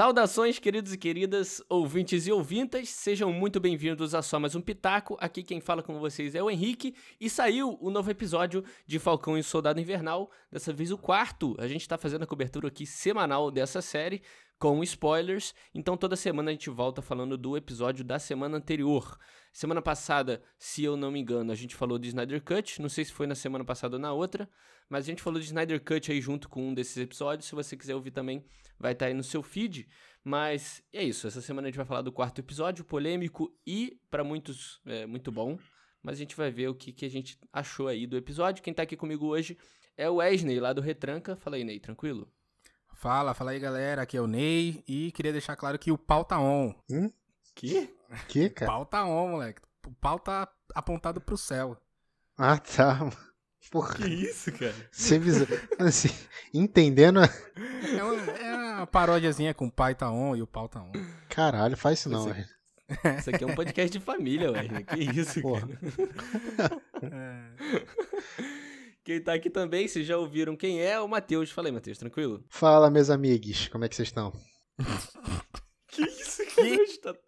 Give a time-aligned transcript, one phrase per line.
[0.00, 5.14] Saudações, queridos e queridas, ouvintes e ouvintas, sejam muito bem-vindos a Só Mais Um Pitaco.
[5.20, 9.36] Aqui quem fala com vocês é o Henrique e saiu o novo episódio de Falcão
[9.36, 11.54] e Soldado Invernal, dessa vez o quarto.
[11.58, 14.22] A gente tá fazendo a cobertura aqui semanal dessa série
[14.58, 19.18] com spoilers, então toda semana a gente volta falando do episódio da semana anterior.
[19.52, 23.04] Semana passada, se eu não me engano, a gente falou de Snyder Cut, não sei
[23.04, 24.48] se foi na semana passada ou na outra,
[24.88, 27.48] mas a gente falou de Snyder Cut aí junto com um desses episódios.
[27.48, 28.44] Se você quiser ouvir também,
[28.78, 29.88] vai estar tá aí no seu feed.
[30.24, 31.26] Mas é isso.
[31.26, 35.30] Essa semana a gente vai falar do quarto episódio, polêmico e, para muitos, é, muito
[35.32, 35.58] bom.
[36.02, 38.62] Mas a gente vai ver o que, que a gente achou aí do episódio.
[38.62, 39.56] Quem tá aqui comigo hoje
[39.96, 41.36] é o Wesley, lá do Retranca.
[41.36, 42.32] Fala aí, Ney, tranquilo?
[42.94, 44.02] Fala, fala aí, galera.
[44.02, 44.82] Aqui é o Ney.
[44.88, 46.74] E queria deixar claro que o pau tá on.
[46.90, 47.10] Hum?
[47.54, 47.94] Que?
[48.28, 48.70] Que, cara?
[48.70, 49.60] O pau tá on, moleque.
[49.86, 51.76] O pau tá apontado pro céu.
[52.36, 53.10] Ah, tá.
[53.70, 53.94] Porra.
[53.94, 54.74] Que isso, cara?
[54.90, 55.46] Você visa...
[55.78, 56.08] assim,
[56.52, 57.20] entendendo.
[57.20, 60.92] É uma, é uma paródiazinha com o pai tá on e o pau tá on.
[61.28, 62.46] Caralho, faz isso não, velho.
[63.18, 64.84] Isso aqui é um podcast de família, velho.
[64.84, 65.68] Que isso, Porra.
[66.56, 66.82] cara.
[67.02, 67.50] É.
[69.04, 71.50] Quem tá aqui também, vocês já ouviram quem é, o Matheus.
[71.50, 72.44] Fala aí, Matheus, tranquilo?
[72.48, 73.68] Fala, meus amigos.
[73.68, 74.32] Como é que vocês estão?
[75.88, 77.14] que isso, cara?
[77.14, 77.20] Tá...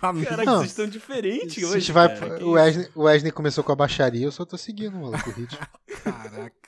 [0.00, 1.92] Caraca, não, vocês estão diferentes hoje.
[1.92, 5.30] Vai, cara, o, Wesley, o Wesley começou com a baixaria, eu só tô seguindo, maluco,
[5.30, 5.58] o ritmo.
[6.02, 6.62] Caraca.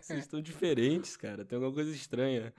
[0.00, 1.44] Vocês estão diferentes, cara.
[1.44, 2.52] Tem alguma coisa estranha.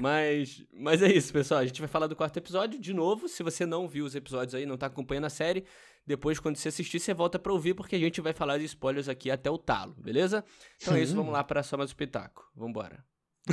[0.00, 1.60] Mas, mas é isso, pessoal.
[1.60, 3.28] A gente vai falar do quarto episódio de novo.
[3.28, 5.64] Se você não viu os episódios aí, não tá acompanhando a série,
[6.06, 9.08] depois, quando você assistir, você volta pra ouvir, porque a gente vai falar de spoilers
[9.08, 10.44] aqui até o talo, beleza?
[10.80, 11.00] Então Sim.
[11.00, 12.50] é isso, vamos lá para só mais o pitaco.
[12.56, 13.04] Vambora.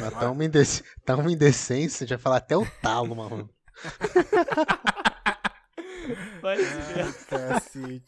[0.02, 0.84] Ah, tá, uma indec...
[1.06, 3.50] tá uma indecência, já falar até o talo, mano.
[6.42, 8.04] Vai ah, cacete.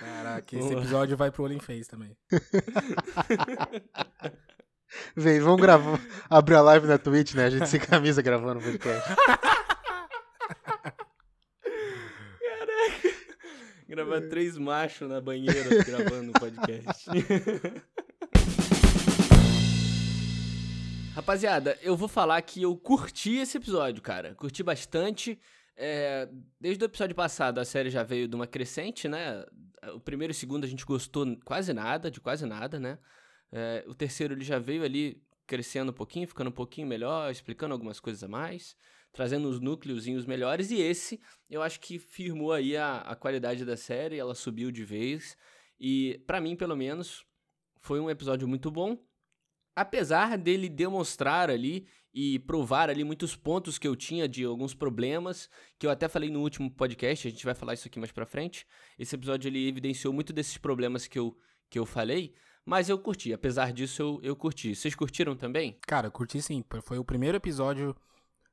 [0.00, 2.16] Caraca, esse episódio vai pro OnlyFans também.
[5.14, 7.44] Vem, vamos gravar, abrir a live na Twitch, né?
[7.44, 9.14] A gente sem camisa gravando o podcast.
[12.40, 13.14] Caraca.
[13.88, 17.08] Gravar três machos na banheira gravando o podcast.
[21.14, 24.34] Rapaziada, eu vou falar que eu curti esse episódio, cara.
[24.36, 25.38] Curti bastante.
[25.76, 26.28] É,
[26.60, 29.44] desde o episódio passado, a série já veio de uma crescente, né?
[29.92, 32.96] O primeiro e o segundo a gente gostou quase nada, de quase nada, né?
[33.50, 37.72] É, o terceiro ele já veio ali crescendo um pouquinho, ficando um pouquinho melhor, explicando
[37.72, 38.76] algumas coisas a mais,
[39.12, 40.70] trazendo os núcleozinhos melhores.
[40.70, 41.20] E esse,
[41.50, 45.36] eu acho que firmou aí a, a qualidade da série, ela subiu de vez.
[45.78, 47.26] E, para mim, pelo menos,
[47.80, 48.96] foi um episódio muito bom.
[49.80, 55.48] Apesar dele demonstrar ali e provar ali muitos pontos que eu tinha de alguns problemas,
[55.78, 58.26] que eu até falei no último podcast, a gente vai falar isso aqui mais pra
[58.26, 58.66] frente.
[58.98, 61.34] Esse episódio ele evidenciou muito desses problemas que eu,
[61.70, 64.74] que eu falei, mas eu curti, apesar disso eu, eu curti.
[64.74, 65.78] Vocês curtiram também?
[65.86, 67.96] Cara, curti sim, foi o primeiro episódio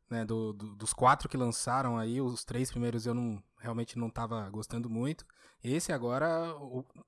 [0.09, 4.09] né, do, do, dos quatro que lançaram aí, os três primeiros eu não realmente não
[4.09, 5.25] tava gostando muito.
[5.61, 6.55] Esse agora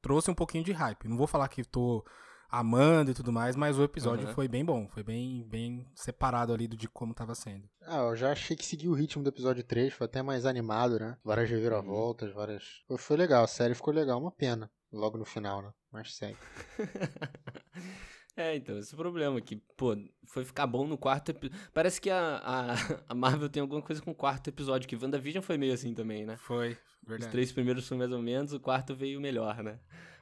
[0.01, 1.07] trouxe um pouquinho de hype.
[1.07, 2.03] Não vou falar que tô
[2.49, 4.33] amando e tudo mais, mas o episódio uhum.
[4.33, 7.69] foi bem bom, foi bem, bem separado ali do de como tava sendo.
[7.81, 10.99] Ah, eu já achei que seguiu o ritmo do episódio 3, foi até mais animado,
[10.99, 11.17] né?
[11.23, 12.83] Várias reviravoltas, várias.
[12.87, 14.69] Foi, foi legal, a série ficou legal, uma pena.
[14.91, 15.71] Logo no final, né?
[15.91, 16.37] Mas segue.
[18.39, 21.59] É, então, esse é o problema, que, pô, foi ficar bom no quarto episódio.
[21.73, 22.73] Parece que a, a,
[23.09, 26.25] a, Marvel tem alguma coisa com o quarto episódio, que WandaVision foi meio assim também,
[26.25, 26.37] né?
[26.37, 27.25] Foi, verdade.
[27.25, 29.77] Os três primeiros foram mais ou menos, o quarto veio melhor, né?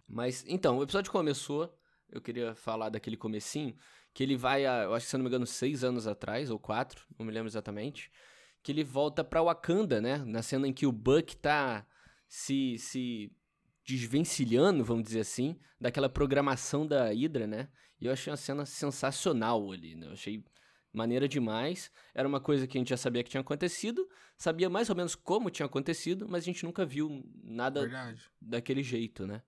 [0.07, 1.71] Mas, então, o episódio começou,
[2.11, 3.75] eu queria falar daquele comecinho,
[4.13, 6.49] que ele vai, a, eu acho que se eu não me engano, seis anos atrás,
[6.49, 8.11] ou quatro, não me lembro exatamente,
[8.63, 10.17] que ele volta pra Wakanda, né?
[10.25, 11.85] Na cena em que o Buck tá
[12.27, 13.31] se, se
[13.85, 17.69] desvencilhando, vamos dizer assim, daquela programação da Hydra, né?
[17.99, 20.07] E eu achei uma cena sensacional ali, né?
[20.07, 20.43] Eu achei
[20.91, 21.91] maneira demais.
[22.13, 25.15] Era uma coisa que a gente já sabia que tinha acontecido, sabia mais ou menos
[25.15, 28.21] como tinha acontecido, mas a gente nunca viu nada Verdade.
[28.41, 29.41] daquele jeito, né?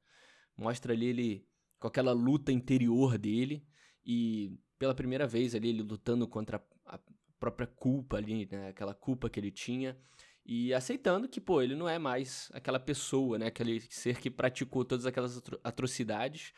[0.55, 1.47] Mostra ali ele
[1.79, 3.65] com aquela luta interior dele
[4.05, 6.99] e pela primeira vez ali ele lutando contra a
[7.39, 8.69] própria culpa ali, né?
[8.69, 9.97] Aquela culpa que ele tinha
[10.45, 13.47] e aceitando que, pô, ele não é mais aquela pessoa, né?
[13.47, 16.53] Aquele ser que praticou todas aquelas atrocidades.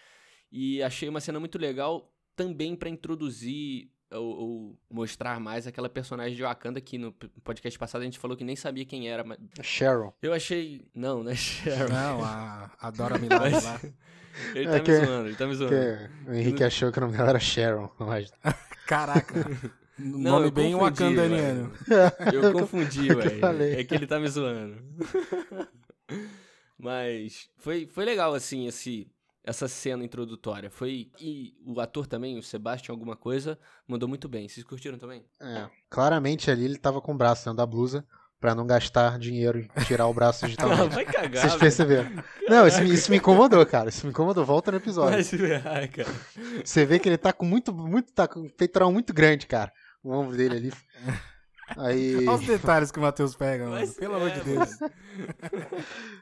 [0.50, 6.36] E achei uma cena muito legal também para introduzir ou, ou, mostrar mais aquela personagem
[6.36, 7.13] de Wakanda que no
[7.44, 9.24] podcast passado a gente falou que nem sabia quem era.
[9.24, 9.38] Mas...
[9.62, 10.13] Sharon.
[10.22, 10.86] Eu achei.
[10.94, 11.94] Não, não é Sharon.
[11.94, 13.80] Não, a, a Dora Milaje lá.
[14.56, 15.75] Ele tá é me zoando, ele tá me zoando.
[16.25, 17.92] o Henrique achou que o nome dela era Sharon.
[18.00, 18.31] Mas...
[18.88, 19.46] Caraca.
[20.00, 21.74] Não, nome bem wakandaniano.
[22.34, 23.64] Eu confundi, velho.
[23.78, 24.78] É que ele tá me zoando.
[26.78, 29.12] Mas foi, foi legal, assim, esse
[29.44, 30.70] essa cena introdutória.
[30.70, 31.10] Foi.
[31.20, 33.58] E o ator também, o Sebastian, alguma coisa,
[33.88, 34.48] mandou muito bem.
[34.48, 35.26] Vocês curtiram também?
[35.42, 35.68] É.
[35.90, 38.06] Claramente ali ele tava com o braço dentro da blusa
[38.40, 40.90] pra não gastar dinheiro e tirar o braço de tamanho.
[40.90, 41.42] vai cagar.
[41.42, 42.12] Vocês perceberam?
[42.48, 43.90] Não, isso, me- isso me incomodou, cara.
[43.90, 44.44] Isso me incomodou.
[44.44, 45.12] Volta no episódio.
[45.14, 46.10] Vai se ferrar, cara.
[46.64, 49.72] Você vê que ele tá com muito, muito, tá com um peitoral muito grande, cara.
[50.04, 50.74] O ombro dele ali.
[51.78, 52.16] Aí.
[52.28, 53.86] Olha os detalhes que o Matheus pega, mano.
[53.86, 54.70] se Pelo amor de Deus.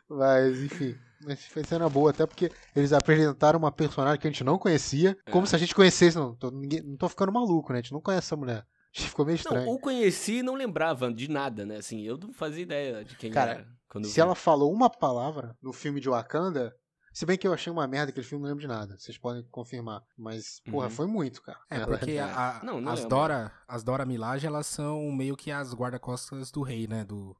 [0.09, 0.95] Mas, enfim.
[1.25, 5.17] Mas foi cena boa, até porque eles apresentaram uma personagem que a gente não conhecia.
[5.31, 5.47] Como É.
[5.49, 6.17] se a gente conhecesse.
[6.17, 7.79] Não tô, ninguém- não tô ficando maluco, né?
[7.79, 8.65] A gente não conhece essa mulher.
[8.95, 9.67] A gente ficou meio Não, estranho.
[9.69, 11.77] ou conheci e não lembrava de nada, né?
[11.77, 13.67] Assim, eu não fazia ideia de quem Cara, era.
[13.87, 14.21] Quando Se vi.
[14.21, 16.75] ela falou uma palavra no filme de Wakanda.
[17.13, 18.95] Se bem que eu achei uma merda aquele filme, não lembro de nada.
[18.97, 20.01] Vocês podem confirmar.
[20.17, 20.91] Mas, porra, Uhum.
[20.91, 21.59] foi muito, cara.
[21.69, 23.09] É, porque a- a- Não, não as, lembro.
[23.15, 27.03] Dora, as Dora Milaje, elas são meio que as guarda-costas do rei, né?
[27.03, 27.35] Do,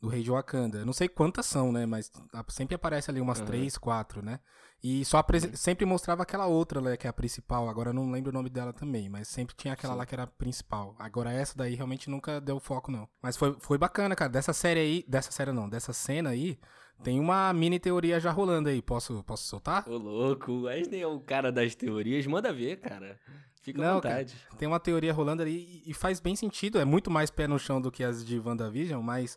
[0.00, 0.78] do rei de Wakanda.
[0.78, 1.84] Eu Não sei quantas são, né?
[1.86, 2.10] Mas
[2.48, 3.46] sempre aparece ali umas Aham.
[3.46, 4.40] três, quatro, né?
[4.82, 6.96] E só apresen- sempre mostrava aquela outra, né?
[6.96, 7.68] Que é a principal.
[7.68, 9.98] Agora eu não lembro o nome dela também, mas sempre tinha aquela Sim.
[9.98, 10.94] lá que era a principal.
[11.00, 13.08] Agora essa daí realmente nunca deu foco, não.
[13.20, 14.30] Mas foi, foi bacana, cara.
[14.30, 16.56] Dessa série aí, dessa série não, dessa cena aí,
[17.02, 18.80] tem uma mini teoria já rolando aí.
[18.80, 19.88] Posso, posso soltar?
[19.88, 22.24] Ô, louco, o Wesley é o cara das teorias.
[22.28, 23.18] Manda ver, cara.
[23.60, 24.14] Fica à Não, cara.
[24.14, 24.36] vontade.
[24.56, 26.78] Tem uma teoria rolando ali e- e faz bem sentido.
[26.78, 29.36] É muito mais pé no chão do que as de WandaVision, mas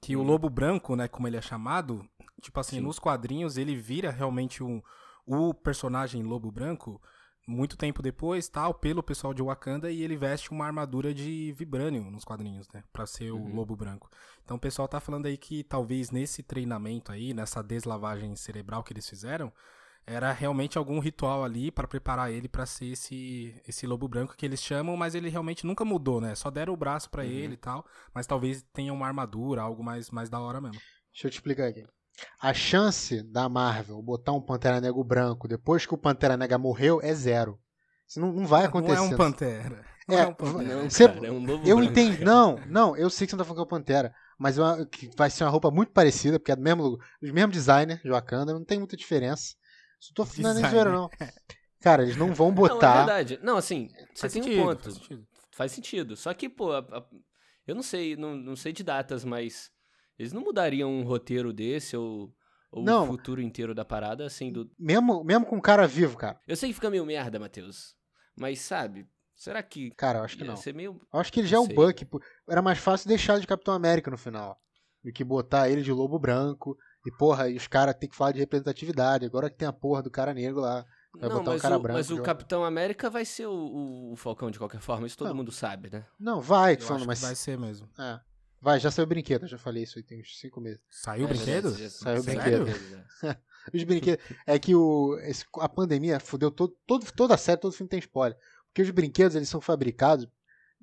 [0.00, 0.24] que o Hum.
[0.24, 2.04] Lobo Branco, né, como ele é chamado,
[2.40, 2.82] tipo assim, Sim.
[2.82, 4.80] nos quadrinhos ele vira realmente um,
[5.26, 7.00] o personagem Lobo Branco
[7.46, 12.10] muito tempo depois, tal, pelo pessoal de Wakanda e ele veste uma armadura de vibranium
[12.10, 13.54] nos quadrinhos, né, Pra ser o Uhum.
[13.54, 14.08] Lobo Branco.
[14.44, 18.92] Então o pessoal tá falando aí que talvez nesse treinamento aí, nessa deslavagem cerebral que
[18.92, 19.50] eles fizeram,
[20.08, 24.44] era realmente algum ritual ali pra preparar ele pra ser esse esse lobo branco que
[24.46, 26.34] eles chamam, mas ele realmente nunca mudou, né?
[26.34, 27.28] Só deram o braço pra Uhum.
[27.28, 27.84] ele e tal,
[28.14, 30.80] mas talvez tenha uma armadura, algo mais mais da hora mesmo.
[31.12, 31.84] Deixa eu te explicar aqui.
[32.40, 37.00] A chance da Marvel botar um Pantera Negra branco depois que o Pantera Negra morreu
[37.02, 37.58] é zero.
[38.08, 38.96] Isso não, não vai acontecer.
[38.96, 39.84] Não é um pantera.
[40.08, 40.82] Não é, É, um pantera.
[40.82, 41.82] Não, Cê- cara, é um Eu branco.
[41.82, 42.24] entendi.
[42.24, 44.14] Não, não, eu sei que você não tá falando que é o Pantera.
[44.38, 47.30] Mas é uma- que vai ser uma roupa muito parecida, porque é do mesmo, os
[47.30, 49.54] mesmos designers de Wakanda, não tem muita diferença.
[50.00, 50.70] Isso tô não é nem Designer.
[50.70, 51.10] zoeira, não.
[51.80, 52.96] Cara, eles não vão Não, é botar.
[52.98, 53.38] verdade.
[53.42, 54.82] Não, assim, você Faz tem sentido, um ponto.
[54.82, 55.26] faz sentido.
[55.52, 56.16] Faz sentido.
[56.16, 57.04] Só que, pô, a- a-
[57.66, 59.70] eu não sei, não, não sei de datas, mas
[60.18, 62.32] eles não mudariam um roteiro desse ou,
[62.72, 63.04] ou Não.
[63.04, 64.70] o futuro inteiro da parada, assim, do...
[64.78, 66.40] mesmo, mesmo com o cara vivo, cara.
[66.46, 67.94] Eu sei que fica meio merda, Matheus,
[68.36, 70.56] mas, sabe, será que Cara, eu acho que não.
[70.56, 71.00] ser meio...
[71.12, 71.76] Eu acho que ele já é Não o sei.
[71.76, 72.04] Buck.
[72.06, 72.20] pô.
[72.48, 74.58] Era mais fácil deixar de Capitão América no final.
[75.04, 76.76] Do que botar ele de lobo branco.
[77.08, 79.24] E, porra, e os caras têm que falar de representatividade.
[79.24, 80.84] Agora que tem a porra do cara negro lá.
[81.14, 84.12] Vai não, botar um mas, cara o, branco mas o Capitão América vai ser o,
[84.12, 85.34] o- Falcão de qualquer forma, isso todo Não.
[85.36, 86.04] mundo sabe, né?
[86.20, 87.20] Não, vai, Eu falando, acho mas.
[87.22, 87.88] vai ser mesmo.
[87.98, 88.20] É.
[88.60, 90.80] Vai, já saiu o brinquedo, eu já falei isso aí tem uns 5 meses.
[90.90, 91.70] Saiu o É, brinquedo?
[91.70, 92.66] já- já- Saiu o brinquedo.
[93.74, 94.24] Os brinquedos.
[94.46, 97.98] É que o, esse- a pandemia fudeu todo, todo, toda a série, todo filme tem
[97.98, 98.36] spoiler.
[98.66, 100.26] Porque os brinquedos, eles são fabricados,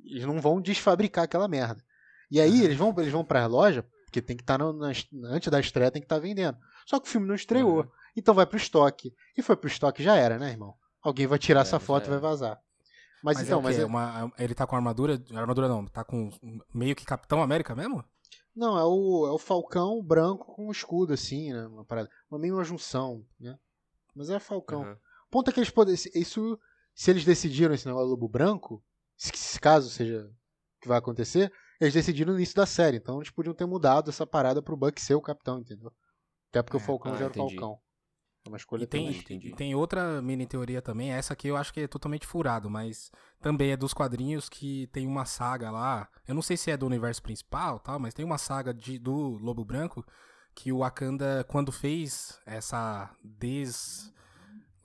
[0.04, 1.84] eles não vão desfabricar aquela merda.
[2.30, 3.84] E aí, eles vão, eles vão pra loja,
[4.16, 6.58] porque tem que estar antes da estreia, tem que estar vendendo.
[6.86, 7.80] Só que o filme não estreou.
[7.82, 7.90] Uhum.
[8.16, 9.14] Então vai pro estoque.
[9.38, 10.74] E foi pro estoque, já era, né, irmão?
[11.02, 12.60] Alguém vai tirar É, essa foto e vai vazar.
[13.24, 15.22] Mas, Mas então, é mas é- Uma- ele tá com armadura.
[15.34, 16.30] Armadura não, tá com
[16.74, 18.04] meio que Capitão América mesmo?
[18.56, 21.68] Não, é o, é o falcão branco com um escudo, assim, né?
[21.68, 22.10] Uma parada.
[22.32, 23.58] Uma meio uma junção, né?
[24.16, 24.84] Mas é falcão.
[25.28, 25.94] O ponto é que eles podem.
[25.94, 26.58] Isso.
[26.94, 28.82] Se eles decidiram esse negócio do lobo branco,
[29.18, 30.22] se, se caso seja
[30.78, 32.98] o que vai acontecer, eles decidiram no início da série.
[32.98, 35.92] Então eles podiam ter mudado essa parada pro Buck ser o capitão, entendeu?
[36.50, 37.56] Até porque É, o Falcão ah, já era o entendi.
[37.56, 37.80] Falcão.
[38.46, 39.48] É uma escolha E tem, entendi.
[39.50, 43.12] e tem outra mini teoria também, essa aqui eu acho que é totalmente furado, mas
[43.42, 46.08] também é dos quadrinhos que tem uma saga lá.
[46.28, 49.38] Eu não sei se é do universo principal, tal, mas tem uma saga de, do
[49.42, 50.06] Lobo Branco
[50.54, 53.10] que o Wakanda, quando fez essa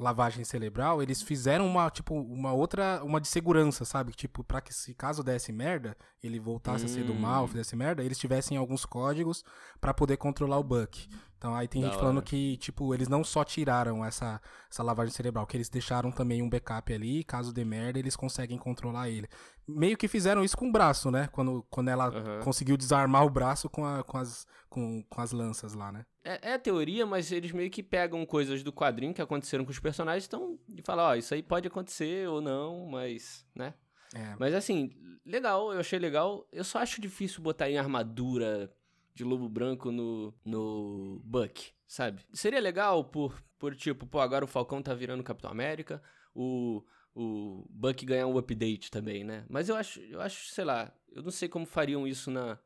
[0.00, 4.12] deslavagem cerebral, eles fizeram uma, tipo, uma outra, uma de segurança, sabe?
[4.12, 7.48] Tipo, pra que se caso desse merda, ele voltasse a ser do mal, Hum.
[7.48, 9.44] fizesse merda, eles tivessem alguns códigos
[9.78, 11.06] pra poder controlar o Buck.
[11.40, 12.26] Então aí tem Da gente falando hora.
[12.26, 14.38] que, tipo, eles não só tiraram essa,
[14.70, 18.58] essa lavagem cerebral, que eles deixaram também um backup ali, caso dê merda, eles conseguem
[18.58, 19.26] controlar ele.
[19.66, 21.30] Meio que fizeram isso com o braço, né?
[21.32, 22.40] Quando, quando ela Aham.
[22.44, 26.04] conseguiu desarmar o braço com, a- com, as, com, com as lanças lá, né?
[26.22, 29.78] É, é teoria, mas eles meio que pegam coisas do quadrinho que aconteceram com os
[29.78, 33.72] personagens então, e falam, ó, isso aí pode acontecer ou não, mas, né?
[34.14, 34.36] É.
[34.38, 34.90] Mas assim,
[35.24, 36.46] legal, eu achei legal.
[36.52, 38.70] Eu só acho difícil botar em armadura
[39.14, 42.22] de lobo branco no, no Buck, sabe?
[42.32, 46.02] Seria legal por, por tipo, pô, agora o Falcão tá virando Capitão América,
[46.34, 49.44] o, o Buck ganhar um update também, né?
[49.48, 52.58] Mas eu acho, eu acho, sei lá, eu não sei como fariam isso na,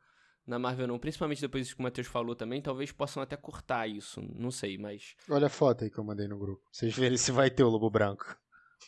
[0.46, 0.98] na Marvel não.
[0.98, 4.20] Principalmente depois que o Matheus falou também, talvez possam até cortar isso.
[4.34, 5.14] Não sei, mas.
[5.28, 6.62] Olha a foto aí que eu mandei no grupo.
[6.70, 8.36] Vocês verem se vai ter o Lobo Branco.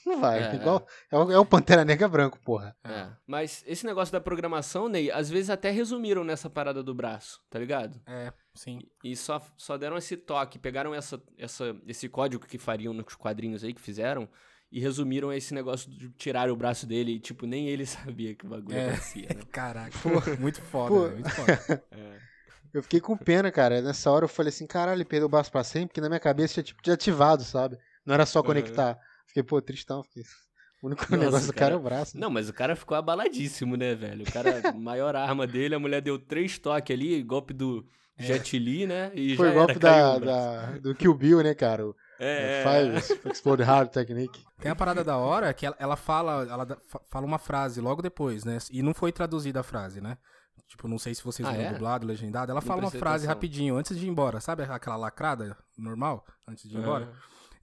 [0.05, 0.43] Não vai.
[0.43, 2.77] É, Igual, é, o, é o Pantera Negra branco, porra.
[2.85, 3.09] É.
[3.27, 7.59] Mas esse negócio da programação, Ney, às vezes até resumiram nessa parada do braço, tá
[7.59, 8.01] ligado?
[8.07, 8.81] É, sim.
[9.03, 13.65] E só, só deram esse toque, pegaram essa, essa, esse código que fariam nos quadrinhos
[13.65, 14.29] aí que fizeram
[14.71, 18.45] e resumiram esse negócio de tirar o braço dele e, tipo, nem ele sabia que
[18.45, 18.89] o bagulho É.
[18.89, 19.41] acontecia, né?
[19.53, 19.97] Caraca,
[20.39, 21.03] muito foda, Pô.
[21.03, 21.85] velho, muito foda.
[21.93, 22.37] É.
[22.75, 23.81] Eu fiquei com pena, cara.
[23.81, 26.21] Nessa hora eu falei assim, caralho, ele perdeu o braço pra sempre, porque na minha
[26.21, 27.79] cabeça tinha tipo desativado, sabe?
[28.05, 28.45] Não era só Uhum.
[29.37, 30.03] Fiquei, pô, tristão.
[30.03, 30.23] Fiquei...
[30.83, 31.75] O único Nossa, negócio do cara cara.
[31.75, 32.17] é o braço.
[32.17, 32.21] né?
[32.21, 34.25] Não, mas o cara ficou abaladíssimo, né, velho?
[34.29, 37.85] O cara, maior arma dele, a mulher deu três toques ali, golpe do
[38.19, 39.11] Jet Li, né?
[39.15, 41.87] E Foi já o golpe era, da, da- do Kill Bill, né, cara?
[41.87, 44.45] O É, é, Five Explode Hard Technique.
[44.61, 46.79] Tem a parada da hora que ela, ela fala, ela
[47.09, 48.59] fala uma frase logo depois, né?
[48.71, 50.19] E não foi traduzida a frase, né?
[50.69, 51.73] Tipo, não sei se vocês Ah, viram é?
[51.73, 52.53] dublado, legendado.
[52.53, 53.35] Ela Não fala uma frase atenção.
[53.35, 54.41] rapidinho, antes de ir embora.
[54.41, 56.25] Sabe aquela lacrada normal?
[56.47, 57.05] Antes de ir embora?
[57.07, 57.13] Aham.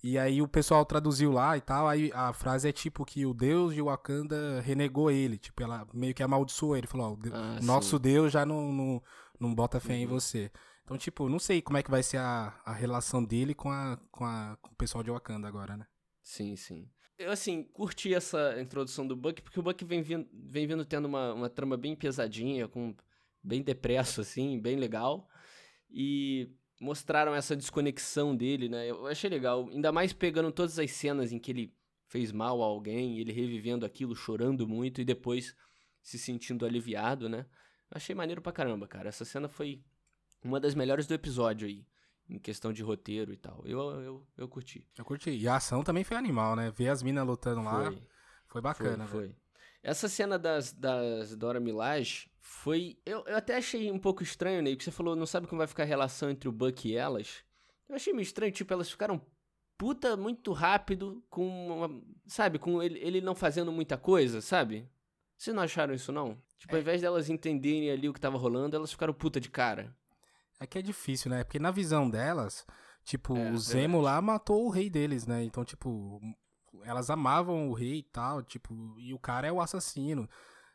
[0.04, 3.34] E aí o pessoal traduziu lá e tal, aí a frase é tipo que o
[3.34, 7.96] deus de Wakanda renegou ele, tipo, ela meio que amaldiçoou ele, falou, ó, Ah, nosso
[7.96, 8.02] sim.
[8.02, 9.04] deus já não, não,
[9.40, 10.12] não bota fé em Uhum.
[10.12, 10.52] você.
[10.84, 13.98] Então, tipo, não sei como é que vai ser a, a relação dele com, a,
[14.12, 15.86] com, a, com o pessoal de Wakanda agora, né?
[16.22, 16.90] Sim, sim.
[17.18, 21.06] Eu, assim, curti essa introdução do Buck, porque o Buck vem vindo, vem vindo tendo
[21.06, 22.94] uma, uma trama bem pesadinha, com
[23.42, 25.30] bem depresso, assim, bem legal.
[25.90, 26.50] E
[26.84, 28.90] mostraram essa desconexão dele, né?
[28.90, 29.70] Eu achei legal.
[29.70, 31.74] Ainda mais pegando todas as cenas em que ele
[32.08, 35.56] fez mal a alguém, ele revivendo aquilo, chorando muito e depois
[36.02, 37.46] se sentindo aliviado, né?
[37.90, 39.08] Eu achei maneiro pra caramba, cara.
[39.08, 39.82] Essa cena foi
[40.44, 41.88] uma das melhores do episódio aí,
[42.30, 43.64] em questão de roteiro e tal.
[43.66, 44.86] Eu, eu, eu curti.
[44.98, 45.32] Eu curti.
[45.32, 46.70] E a ação também foi animal, né?
[46.70, 48.02] Ver as minas lutando lá Foi.
[48.48, 49.36] foi bacana, foi, foi.
[49.82, 52.98] Essa cena das, das Dora Milaje foi.
[53.06, 55.68] Eu, eu até achei um pouco estranho, Ney, que você falou, não sabe como vai
[55.68, 57.42] ficar a relação entre o Buck e elas.
[57.88, 59.22] Eu achei meio estranho, tipo, elas ficaram
[59.78, 64.90] puta muito rápido, com uma, Sabe, com ele, ele não fazendo muita coisa, sabe?
[65.38, 66.38] Vocês não acharam isso, não?
[66.58, 69.96] Tipo, ao invés delas entenderem ali o que tava rolando, elas ficaram puta de cara.
[70.60, 71.44] É que é difícil, né?
[71.44, 72.66] Porque na visão delas,
[73.06, 74.04] tipo, É, o Zemo verdade.
[74.16, 75.44] lá matou o rei deles, né?
[75.44, 76.22] Então, tipo,
[76.84, 80.30] elas amavam o rei e tal, tipo, e o cara é o assassino.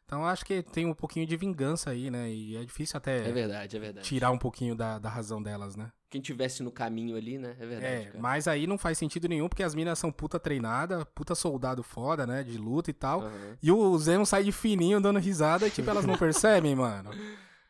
[0.09, 2.31] Então, acho que tem um pouquinho de vingança aí, né?
[2.31, 4.07] E é difícil até É verdade, é verdade.
[4.09, 5.93] tirar um pouquinho da, da razão delas, né?
[6.09, 7.55] Quem tivesse no caminho ali, né?
[7.61, 8.19] É verdade, É, cara.
[8.19, 12.27] mas aí não faz sentido nenhum, porque as minas são puta treinada, puta soldado foda,
[12.27, 12.43] né?
[12.43, 13.21] De luta e tal.
[13.21, 13.59] Aham.
[13.63, 17.11] E o Zemo sai de fininho dando risada e, tipo, elas não percebem, mano.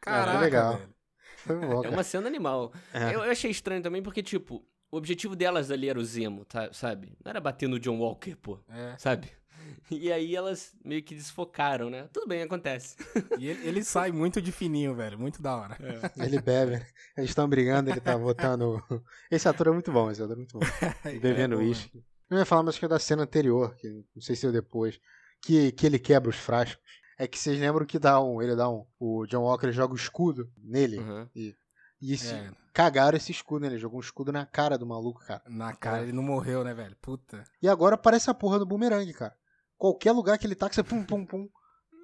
[0.00, 0.76] Caraca, legal.
[0.76, 0.94] velho.
[1.38, 2.72] Foi bom, É uma cena animal.
[2.94, 3.06] É.
[3.16, 6.72] Eu, eu achei estranho também porque, tipo, o objetivo delas ali era o Zemo, tá,
[6.72, 7.16] sabe?
[7.24, 8.94] Não era bater no John Walker, pô, É.
[8.96, 9.32] sabe?
[9.90, 12.08] E aí elas meio que desfocaram, né?
[12.12, 12.96] Tudo bem, acontece.
[13.38, 15.18] E ele, ele sai muito de fininho, velho.
[15.18, 15.76] Muito da hora.
[16.16, 16.84] Ele bebe?
[17.16, 18.82] Eles estão brigando, ele tá botando.
[19.30, 20.66] Esse ator é muito bom, esse ator é muito bom.
[21.20, 22.04] Bebendo É, uísque.
[22.30, 25.00] Eu ia falar, mas que é da cena anterior, que não sei se eu depois,
[25.42, 26.78] que, que ele quebra os frascos.
[27.18, 28.40] É que vocês lembram que dá um.
[28.40, 28.86] Ele dá um.
[28.98, 30.98] O John Walker joga o escudo nele.
[30.98, 31.28] Uhum.
[31.34, 33.66] E esse, É, cagaram esse escudo, né?
[33.68, 35.42] Ele jogou um escudo na cara do maluco, cara.
[35.48, 36.96] na cara ele não morreu, né, velho?
[37.02, 37.42] Puta.
[37.60, 39.34] E agora parece a porra do boomerang, cara.
[39.78, 41.48] Qualquer lugar que ele tá, que você pum, pum, pum.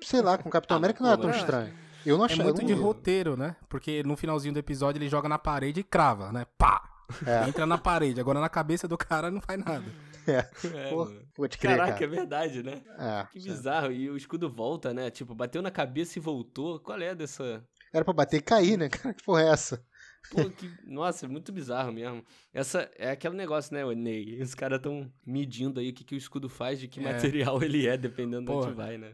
[0.02, 1.74] Sei lá, com o Capitão Ah, América não era pô, tão mas- estranho.
[2.06, 2.40] Eu não É achei.
[2.40, 3.56] eu muito de roteiro, né?
[3.68, 6.46] Porque no finalzinho do episódio ele joga na parede e crava, né?
[6.58, 6.82] Pá!
[7.26, 8.20] É, Entra na parede.
[8.20, 9.84] Agora na cabeça do cara não faz nada.
[10.26, 10.40] É,
[10.88, 11.20] Pô, mano.
[11.34, 12.04] pode crer, Caraca, cara.
[12.06, 12.80] é verdade, né?
[12.98, 13.92] É, Que bizarro.
[13.92, 15.10] E o escudo volta, né?
[15.10, 16.80] Tipo, bateu na cabeça e voltou.
[16.80, 17.62] Qual é dessa.
[17.92, 19.12] Era pra bater e cair, né, cara?
[19.14, 19.84] Que porra é essa?
[20.30, 20.70] Pô, que...
[20.86, 22.24] Nossa, é muito bizarro mesmo.
[22.52, 24.40] Essa é aquele negócio, né, Ney?
[24.42, 27.02] Os caras tão medindo aí o que, que o escudo faz, de que É.
[27.02, 28.66] material ele é, dependendo de Porra.
[28.68, 29.12] onde vai, né?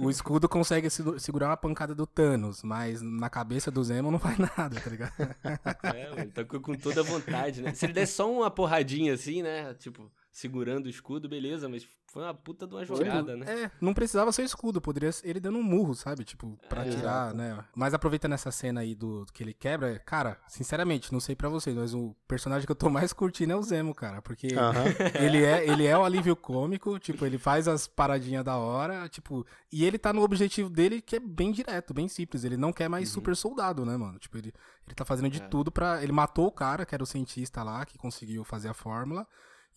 [0.00, 4.10] O, o escudo consegue se- segurar uma pancada do Thanos, mas na cabeça do Zemo
[4.10, 5.12] não faz nada, tá ligado?
[5.94, 7.74] É, mano, tá com, toda a vontade, né?
[7.74, 9.74] Se ele der só uma porradinha assim, né?
[9.74, 13.64] Tipo, segurando o escudo, beleza, mas foi uma puta de uma jogada, né?
[13.64, 16.24] É, não precisava ser escudo, poderia ser ele dando um murro, sabe?
[16.24, 17.62] Tipo, pra É, tirar, né?
[17.76, 21.48] Mas aproveitando essa cena aí do, do que ele quebra, cara, sinceramente, não sei pra
[21.50, 24.84] vocês, mas o personagem que eu tô mais curtindo é o Zemo, cara, porque Aham.
[25.20, 29.46] ele é, ele é o alívio cômico, tipo, ele faz as paradinhas da hora, tipo,
[29.70, 32.88] e ele tá no objetivo dele que é bem direto, bem simples, ele não quer
[32.88, 33.14] mais Uhum.
[33.14, 34.18] super soldado, né, mano?
[34.18, 34.52] Tipo, ele,
[34.86, 35.48] ele tá fazendo de É.
[35.48, 36.02] tudo pra...
[36.02, 39.26] ele matou o cara, que era o cientista lá, que conseguiu fazer a fórmula,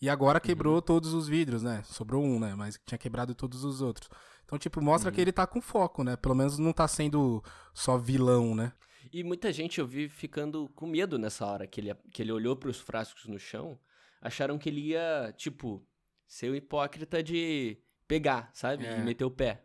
[0.02, 0.82] e agora quebrou Uhum.
[0.82, 1.82] todos os vidros, né?
[1.84, 2.54] Sobrou um, né?
[2.54, 4.10] Mas tinha quebrado todos os outros.
[4.44, 5.14] Então, tipo, mostra Uhum.
[5.14, 6.16] que ele tá com foco, né?
[6.16, 7.42] Pelo menos não tá sendo
[7.72, 8.72] só vilão, né?
[9.12, 12.56] E muita gente eu vi ficando com medo nessa hora que ele, que ele olhou
[12.56, 13.78] pros frascos no chão,
[14.20, 15.86] acharam que ele ia, tipo,
[16.26, 18.84] ser o hipócrita de pegar, sabe?
[18.86, 18.98] É.
[18.98, 19.64] E meter o pé,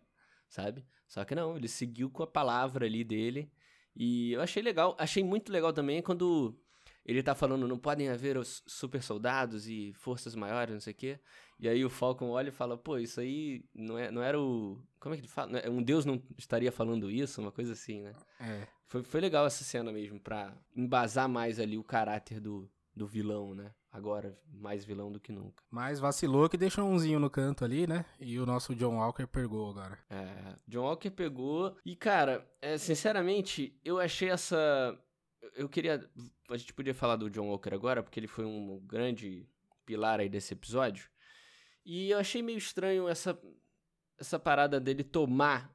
[0.50, 0.86] sabe?
[1.08, 3.51] Só que não, ele seguiu com a palavra ali dele
[4.00, 6.56] E eu achei legal, achei muito legal também quando
[7.08, 10.96] ele tá falando, não podem haver os super soldados e forças maiores, não sei o
[10.96, 11.20] quê.
[11.60, 14.78] E aí o Falcon olha e fala, pô, isso aí não, é, não era o.
[15.00, 15.70] Como é que ele fala?
[15.70, 18.14] Um deus não estaria falando isso, uma coisa assim, né?
[18.40, 18.68] É.
[18.88, 23.56] Foi, foi legal essa cena mesmo, pra embasar mais ali o caráter do, do vilão,
[23.56, 23.72] né?
[23.92, 25.64] Agora, mais vilão do que nunca.
[25.72, 28.06] Mas vacilou que deixou umzinho no canto ali, né?
[28.20, 29.98] E o nosso John Walker pegou agora.
[30.10, 31.76] É, John Walker pegou.
[31.84, 34.96] E, cara, é, sinceramente, eu achei essa.
[35.56, 36.10] Eu queria.
[36.50, 39.48] A gente podia falar do John Walker agora, porque ele foi um grande
[39.86, 41.10] pilar aí desse episódio.
[41.86, 43.39] E eu achei meio estranho essa,
[44.18, 45.74] essa parada dele tomar,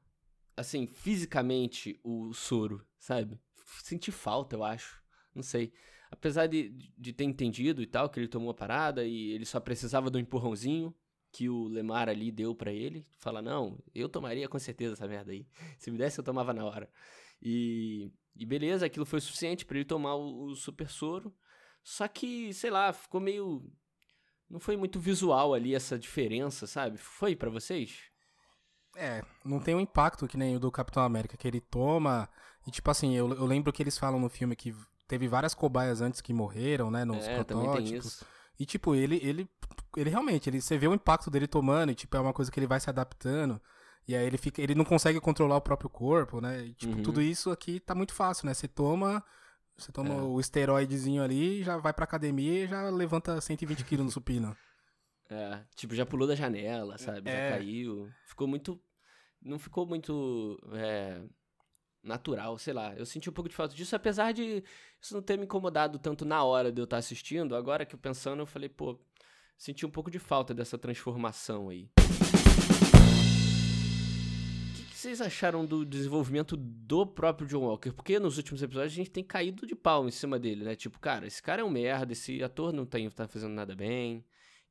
[0.55, 3.39] assim, fisicamente o soro, sabe?
[3.83, 5.01] Senti falta, eu acho.
[5.33, 5.73] Não sei.
[6.11, 9.59] Apesar de, de ter entendido e tal, que ele tomou a parada e ele só
[9.59, 10.95] precisava do empurrãozinho
[11.31, 13.07] que o Lemar ali deu para ele.
[13.17, 15.47] Fala, não, eu tomaria com certeza essa merda aí.
[15.79, 16.87] Se me desse, eu tomava na hora.
[17.41, 21.33] E, e beleza, aquilo foi suficiente para ele tomar o, o super soro.
[21.83, 23.69] Só que, sei lá, ficou meio
[24.53, 26.97] não foi muito visual ali essa diferença, sabe?
[26.97, 28.03] Foi para vocês?
[28.95, 32.29] É, não tem um impacto que nem o do Capitão América, que ele toma.
[32.67, 34.75] E tipo assim, eu, eu lembro que eles falam no filme que
[35.07, 37.03] teve várias cobaias antes que morreram, né?
[37.03, 38.23] Nos é, protótipos.
[38.59, 39.49] E tipo, ele, ele,
[39.97, 42.59] ele realmente, ele, você vê o impacto dele tomando, e tipo, é uma coisa que
[42.59, 43.59] ele vai se adaptando.
[44.07, 44.61] E aí ele fica.
[44.61, 46.65] Ele não consegue controlar o próprio corpo, né?
[46.65, 47.03] E, tipo, uhum.
[47.03, 48.53] tudo isso aqui tá muito fácil, né?
[48.53, 49.23] Você toma
[49.77, 50.21] você toma é.
[50.21, 54.55] o esteroidezinho ali, já vai pra academia e já levanta 120 quilos no supino.
[55.29, 57.27] É, tipo, já pulou da janela, sabe?
[57.27, 57.49] É.
[57.49, 58.07] Já caiu.
[58.27, 58.79] Ficou muito.
[59.41, 60.59] Não ficou muito.
[60.73, 61.23] É,
[62.03, 62.93] natural, sei lá.
[62.93, 64.63] Eu senti um pouco de falta disso, apesar de
[65.01, 67.55] isso não ter me incomodado tanto na hora de eu estar assistindo.
[67.55, 68.99] Agora que eu pensando, eu falei, pô,
[69.57, 71.89] senti um pouco de falta dessa transformação aí
[75.03, 77.91] vocês acharam do desenvolvimento do próprio John Walker?
[77.91, 80.77] Porque nos últimos episódios a gente tem caído de pau em cima dele, né?
[80.77, 84.23] Tipo, cara, esse cara é um merda, esse ator não tá, tá fazendo nada bem,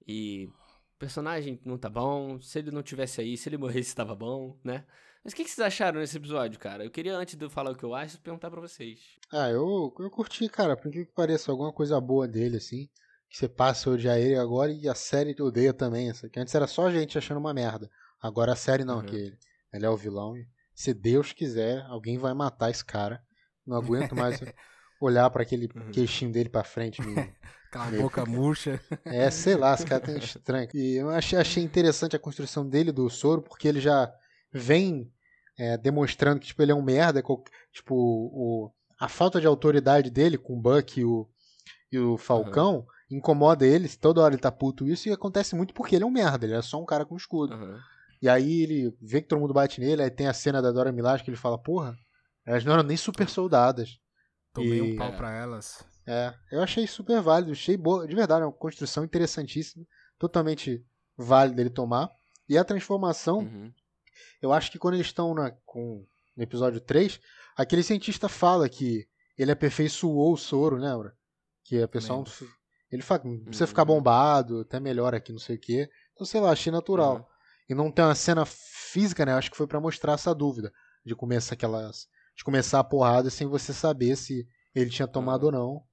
[0.09, 4.15] e o personagem não tá bom, se ele não tivesse aí, se ele morresse, tava
[4.15, 4.87] bom, né?
[5.23, 6.83] Mas o que, que, vocês acharam nesse episódio, cara?
[6.83, 9.01] Eu queria, antes de eu falar o que eu acho, perguntar para vocês.
[9.31, 12.89] Ah, eu, eu curti, cara, por que pareça alguma coisa boa dele, assim.
[13.29, 16.09] Que você passa a odiar ele agora e a série odeia também.
[16.09, 17.89] Essa, que antes era só gente achando uma merda.
[18.21, 19.07] Agora a série não, uhum.
[19.07, 19.39] que ele
[19.73, 23.23] ele é o vilão e se Deus quiser, alguém vai matar esse cara.
[23.67, 24.41] Não aguento mais
[25.01, 25.91] olhar para aquele uhum.
[25.91, 27.01] queixinho dele para frente.
[27.69, 28.79] Aquela boca murcha.
[29.03, 30.69] É, sei lá, esse cara tá estranho.
[30.75, 34.13] E eu achei, achei interessante a construção dele do soro, porque ele já
[34.53, 35.11] vem
[35.59, 37.23] é, demonstrando que tipo, ele é um merda.
[37.73, 41.27] Tipo, o, a falta de autoridade dele com o Buck e o,
[41.91, 42.87] e o Falcão uhum.
[43.19, 43.89] incomoda ele.
[43.89, 46.45] Toda hora ele tá puto isso e acontece muito porque ele é um merda.
[46.45, 47.55] Ele é só um cara com escudo.
[47.55, 47.79] Uhum.
[48.23, 50.93] E aí ele vê que todo mundo bate nele, aí tem a cena da Dora
[50.93, 51.99] Milaje que ele fala, porra,
[52.47, 53.99] elas não eram nem super soldadas.
[54.53, 54.83] Tomei e...
[54.83, 55.85] um pau pra elas.
[56.07, 59.85] É, eu achei super válido, achei boa, de verdade, é uma construção interessantíssima,
[60.21, 62.09] totalmente válido ele tomar.
[62.49, 63.73] E a transformação, uhum.
[64.41, 66.07] eu acho que quando eles estão na, com,
[66.37, 67.19] no episódio 3,
[67.57, 69.05] aquele cientista fala que
[69.37, 71.13] ele aperfeiçoou o soro, lembra?
[71.65, 72.25] Que a pessoa.
[72.91, 73.69] Ele fala, precisa uhum.
[73.69, 75.89] ficar bombado, até melhor aqui, não sei o quê.
[76.13, 77.17] Então, sei lá, achei natural.
[77.17, 77.32] Uhum
[77.69, 79.33] e não tem uma cena física, né?
[79.33, 80.73] Acho que foi para mostrar essa dúvida
[81.05, 85.53] de começar aquelas, de começar a porrada sem você saber se ele tinha tomado ou
[85.53, 85.85] não.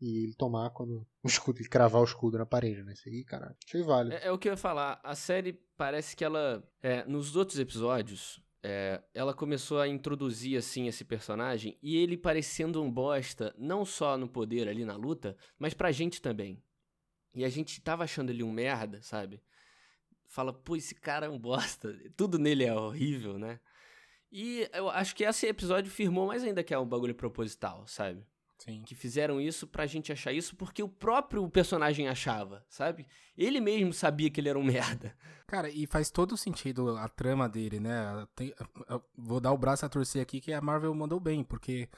[0.00, 2.92] E ele tomar quando o escudo, e cravar o escudo na parede, né?
[2.92, 4.16] Isso aí, cara, achei válido.
[4.16, 5.00] É, é, o que eu ia falar.
[5.02, 6.62] A série parece que ela.
[6.82, 12.82] É, nos outros episódios, é, ela começou a introduzir assim esse personagem e ele parecendo
[12.82, 16.62] um bosta, não só no poder ali na luta, mas pra gente também.
[17.34, 19.42] E a gente tava achando ele um merda, sabe?
[20.34, 23.60] Fala, pô, esse cara é um bosta, tudo nele é horrível, né?
[24.32, 28.26] E eu acho que esse episódio firmou mais ainda que é um bagulho proposital, sabe?
[28.58, 28.82] Sim.
[28.82, 33.06] Que fizeram isso pra gente achar isso porque o próprio personagem achava, sabe?
[33.36, 35.16] Ele mesmo sabia que ele era um merda.
[35.46, 38.26] Cara, e faz todo sentido a trama dele, né?
[38.34, 38.52] Tem,
[39.16, 41.88] vou dar o braço a torcer aqui que a Marvel mandou bem, porque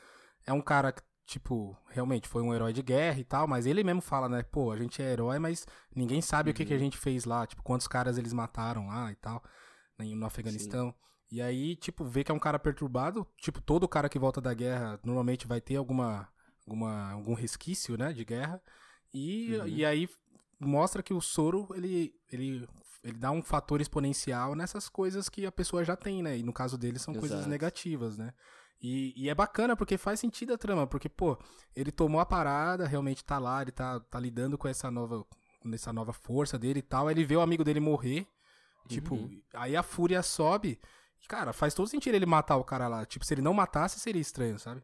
[0.47, 0.95] é um cara
[1.27, 4.71] tipo, realmente foi um herói de guerra e tal, mas ele mesmo fala, né, pô,
[4.71, 6.53] a gente é herói, mas ninguém sabe uhum.
[6.53, 6.83] o que, que a uhum.
[6.83, 9.43] gente fez lá, tipo, quantos caras eles mataram lá e tal,
[9.99, 10.91] né, no Afeganistão.
[10.91, 10.95] Sim.
[11.33, 14.55] E aí, tipo, vê que é um cara perturbado, tipo, todo cara que volta da
[14.55, 16.29] guerra normalmente vai ter alguma,
[16.65, 18.63] alguma algum resquício, né, de guerra.
[19.13, 19.67] E, uhum.
[19.67, 20.09] e aí
[20.61, 22.69] mostra que o soro, ele, ele,
[23.03, 26.39] ele dá um fator exponencial nessas coisas que a pessoa já tem, né?
[26.39, 27.29] E no caso dele são Exato.
[27.29, 28.33] coisas negativas, né?
[28.81, 31.39] E, e, é bacana porque faz sentido a trama, porque, pô,
[31.75, 35.25] ele tomou a parada, realmente tá lá, ele tá, tá lidando com essa nova,
[35.61, 37.09] com essa nova força dele e tal.
[37.09, 38.27] Aí ele vê o amigo dele morrer.
[38.89, 39.43] Tipo, uhum.
[39.55, 40.79] aí a fúria sobe.
[41.23, 43.05] E, cara, faz todo sentido ele matar o cara lá.
[43.05, 44.83] Tipo, se ele não matasse, seria estranho, sabe?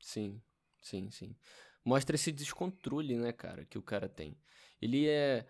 [0.00, 0.40] Sim,
[0.80, 1.36] sim, sim.
[1.84, 4.36] Mostra esse descontrole, né, cara, que o cara tem.
[4.80, 5.46] Ele é.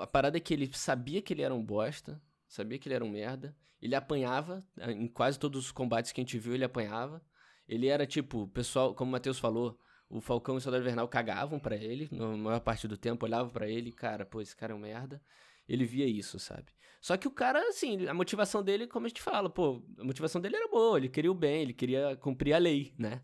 [0.00, 3.04] A parada é que ele sabia que ele era um bosta, sabia que ele era
[3.04, 3.56] um merda.
[3.80, 7.22] Ele apanhava, em quase todos os combates que a gente viu, ele apanhava.
[7.68, 9.78] Ele era tipo, pessoal, como o Matheus falou,
[10.08, 13.50] o Falcão e o Soldado Invernal cagavam para ele, na maior parte do tempo, olhavam
[13.50, 15.20] para ele, cara, pô, esse cara é um merda.
[15.68, 16.72] Ele via isso, sabe?
[17.00, 20.40] Só que o cara, assim, a motivação dele, como a gente fala, pô, a motivação
[20.40, 23.22] dele era boa, ele queria o bem, ele queria cumprir a lei, né?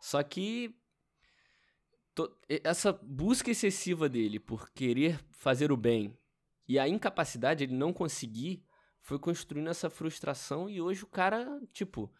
[0.00, 0.74] Só que
[2.64, 6.16] essa busca excessiva dele por querer fazer o bem
[6.68, 8.64] e a incapacidade, ele não conseguir,
[9.00, 12.12] foi construindo essa frustração e hoje o cara, tipo,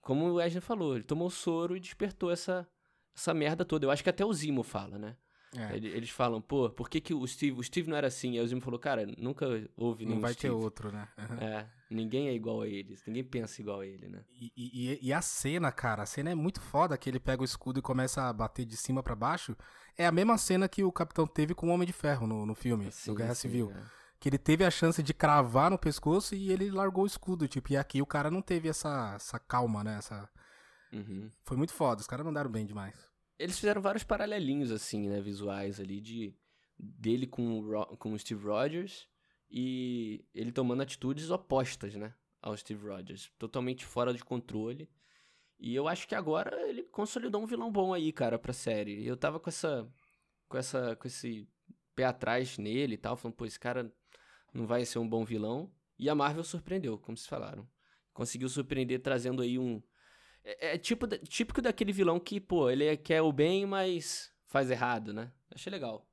[0.00, 2.68] como o Wesley falou, ele tomou soro e despertou essa,
[3.16, 3.86] essa merda toda.
[3.86, 5.16] Eu acho que até o Zimo fala, né?
[5.56, 5.76] É.
[5.76, 7.58] Eles falam, pô, por que, que o Steve.
[7.58, 8.32] O Steve não era assim?
[8.32, 10.16] E aí o Zimo falou, cara, nunca houve nenhum.
[10.16, 10.52] Não vai Steve.
[10.52, 11.08] ter outro, né?
[11.16, 11.36] Uhum.
[11.38, 14.24] É, ninguém é igual a eles, ninguém pensa igual a ele, né?
[14.32, 17.44] E, e, e, a cena, cara, a cena é muito foda que ele pega o
[17.44, 19.56] escudo e começa a bater de cima para baixo.
[19.96, 22.54] É a mesma cena que o Capitão teve com o Homem de Ferro no, no
[22.54, 23.70] filme, sim, no Guerra sim, Civil.
[23.70, 23.82] É.
[24.20, 27.72] Que ele teve a chance de cravar no pescoço e ele largou o escudo, tipo,
[27.72, 29.98] e aqui o cara não teve essa, essa calma, né?
[29.98, 30.28] Essa...
[30.92, 31.30] Uhum.
[31.42, 35.80] Foi muito foda, os caras mandaram bem demais eles fizeram vários paralelinhos, assim, né, visuais
[35.80, 36.34] ali, de
[36.78, 39.06] dele com o, com o Steve Rogers
[39.50, 43.30] e ele tomando atitudes opostas, né, ao Steve Rogers.
[43.38, 44.88] Totalmente fora de controle.
[45.58, 49.06] E eu acho que agora ele consolidou um vilão bom aí, cara, pra série.
[49.06, 49.88] Eu tava com essa.
[50.48, 50.96] com essa.
[50.96, 51.48] com esse
[51.94, 53.92] pé atrás nele e tal, falando, pô, esse cara
[54.52, 55.72] não vai ser um bom vilão.
[55.98, 57.68] E a Marvel surpreendeu, como vocês falaram.
[58.12, 59.80] Conseguiu surpreender trazendo aí um,
[60.44, 65.12] é, é tipo, típico daquele vilão que, pô, ele quer o bem, mas faz errado,
[65.12, 65.32] né?
[65.50, 66.06] Achei legal.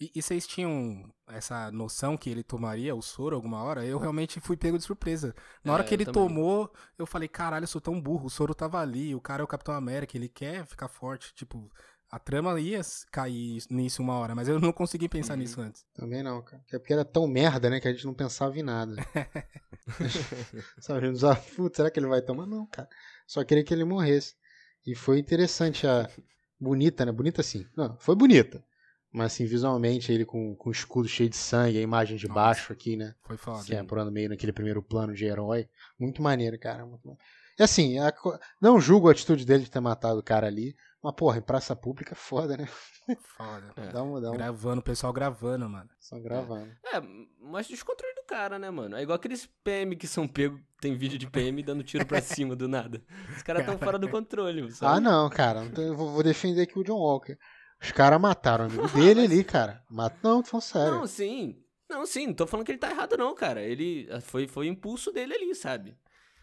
[0.00, 3.84] E, e, vocês tinham essa noção que ele tomaria o soro alguma hora?
[3.84, 5.34] Eu realmente fui pego de surpresa.
[5.62, 8.54] Na hora é, que ele tomou, eu falei, caralho, eu sou tão burro, o soro
[8.54, 11.70] tava ali, o cara é o Capitão América, ele quer ficar forte, tipo,
[12.10, 12.80] a trama ia
[13.12, 15.40] cair nisso uma hora, mas eu não consegui pensar uhum.
[15.40, 15.86] nisso antes.
[15.94, 16.62] Também não, cara.
[16.72, 18.96] É porque era tão merda, né, que a gente não pensava em nada.
[20.80, 22.46] Sabe, a gente putz, será que ele vai tomar?
[22.46, 22.88] Não, cara.
[23.26, 24.34] Só queria que ele morresse.
[24.86, 26.08] E foi interessante a.
[26.60, 27.12] Bonita, né?
[27.12, 27.66] Bonita assim.
[27.76, 28.64] Não, foi bonita.
[29.14, 32.40] Mas assim, visualmente, ele com, com o escudo cheio de sangue, a imagem de Nossa,
[32.40, 33.14] baixo aqui, né?
[33.22, 33.62] Foi foda.
[33.62, 35.68] Que é por meio naquele primeiro plano de herói.
[35.96, 36.84] Muito maneiro, cara.
[36.84, 37.24] Muito maneiro.
[37.56, 38.12] E assim, a,
[38.60, 40.74] não julgo a atitude dele de ter matado o cara ali.
[41.00, 42.66] Mas, porra, em praça pública é foda, né?
[43.36, 43.72] Foda.
[43.76, 43.92] É.
[43.92, 44.34] Dá um, dá um...
[44.34, 45.88] Gravando, o pessoal gravando, mano.
[46.00, 46.72] Só gravando.
[46.84, 47.02] É, é
[47.40, 48.96] mas descontrole do cara, né, mano?
[48.96, 52.56] É igual aqueles PM que são pegos, tem vídeo de PM dando tiro pra cima
[52.56, 53.00] do nada.
[53.36, 54.96] Os caras tão fora do controle, sabe?
[54.96, 55.70] Ah, não, cara.
[55.76, 57.38] Eu vou defender aqui o John Walker.
[57.84, 59.82] Os caras mataram o amigo dele ali, cara.
[59.90, 60.14] Mat...
[60.22, 60.94] Não, tô falando sério.
[60.94, 61.56] Não, sim.
[61.88, 63.60] Não, sim, não tô falando que ele tá errado, não, cara.
[63.62, 65.96] Ele foi, foi o impulso dele ali, sabe?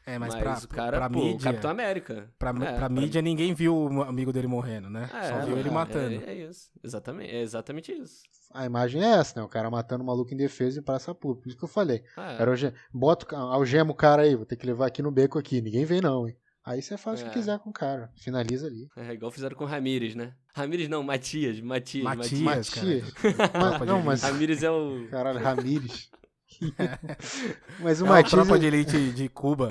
[0.05, 2.29] É, mas, mas pra, o cara, pra pô, mídia, Capitão América.
[2.37, 5.09] Pra, é, pra, pra mídia, ninguém viu o amigo dele morrendo, né?
[5.13, 6.23] É, Só viu ele é, matando.
[6.25, 6.71] É, é, isso.
[6.83, 8.23] Exatamente, é exatamente isso.
[8.53, 9.45] A imagem é essa, né?
[9.45, 11.43] O cara matando o maluco em defesa em praça pública.
[11.43, 12.03] Por isso que eu falei.
[12.17, 12.41] Ah, é.
[12.41, 15.61] Era bota, algema o cara aí, vou ter que levar aqui no beco aqui.
[15.61, 16.35] Ninguém vem, não, hein?
[16.63, 17.33] Aí você faz o que é.
[17.33, 18.11] quiser com o cara.
[18.15, 18.87] Finaliza ali.
[18.95, 20.33] É, igual fizeram com o Ramires, né?
[20.53, 21.59] Ramires não, Matias.
[21.59, 22.03] Matias.
[22.03, 23.13] Matias, Matias.
[23.13, 23.87] Matias.
[23.87, 24.21] não, mas...
[24.21, 25.07] Ramires é o...
[25.09, 26.09] Caralho, Ramires.
[27.79, 28.31] mas o é Matias...
[28.31, 29.69] tropa de elite de Cuba.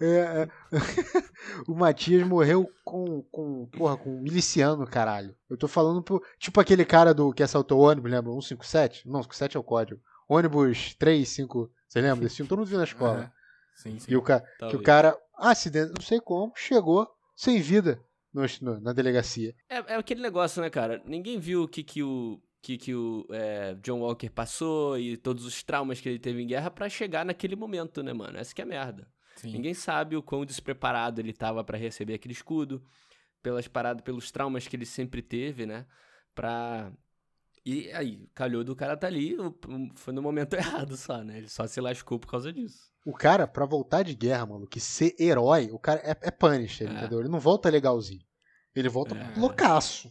[0.00, 0.06] É,
[0.42, 0.48] é.
[1.68, 5.34] o Matias morreu com, com, porra, com um miliciano, caralho.
[5.50, 8.32] Eu tô falando pro, tipo aquele cara do que assaltou o ônibus, lembra?
[8.32, 9.06] 157?
[9.06, 10.00] Não, 57 é o código.
[10.28, 12.48] Ônibus 3, 5, você lembra desse filme?
[12.48, 13.30] Todo mundo viu na escola.
[13.38, 13.41] É.
[13.74, 14.12] Sim, sim.
[14.12, 18.00] E o, ca, que o cara, acidente, não sei como, chegou sem vida
[18.32, 19.54] no, no, na delegacia.
[19.68, 21.02] É, é aquele negócio, né, cara?
[21.04, 25.44] Ninguém viu o que, que o que, que o é, John Walker passou e todos
[25.44, 28.38] os traumas que ele teve em guerra para chegar naquele momento, né, mano?
[28.38, 29.08] Essa que é a merda.
[29.36, 29.52] Sim.
[29.52, 32.84] Ninguém sabe o quão despreparado ele estava para receber aquele escudo,
[33.42, 35.86] pelas paradas, pelos traumas que ele sempre teve, né?
[36.34, 36.92] Pra.
[37.64, 39.36] E aí, calhou do cara tá ali,
[39.94, 41.38] foi no momento errado só, né?
[41.38, 42.91] Ele só se lascou por causa disso.
[43.04, 46.88] O cara, pra voltar de guerra, mano, que ser herói, o cara é, é Punisher,
[46.88, 46.92] é.
[46.92, 47.20] entendeu?
[47.20, 48.24] Ele não volta legalzinho.
[48.74, 49.38] Ele volta é.
[49.38, 50.10] loucaço.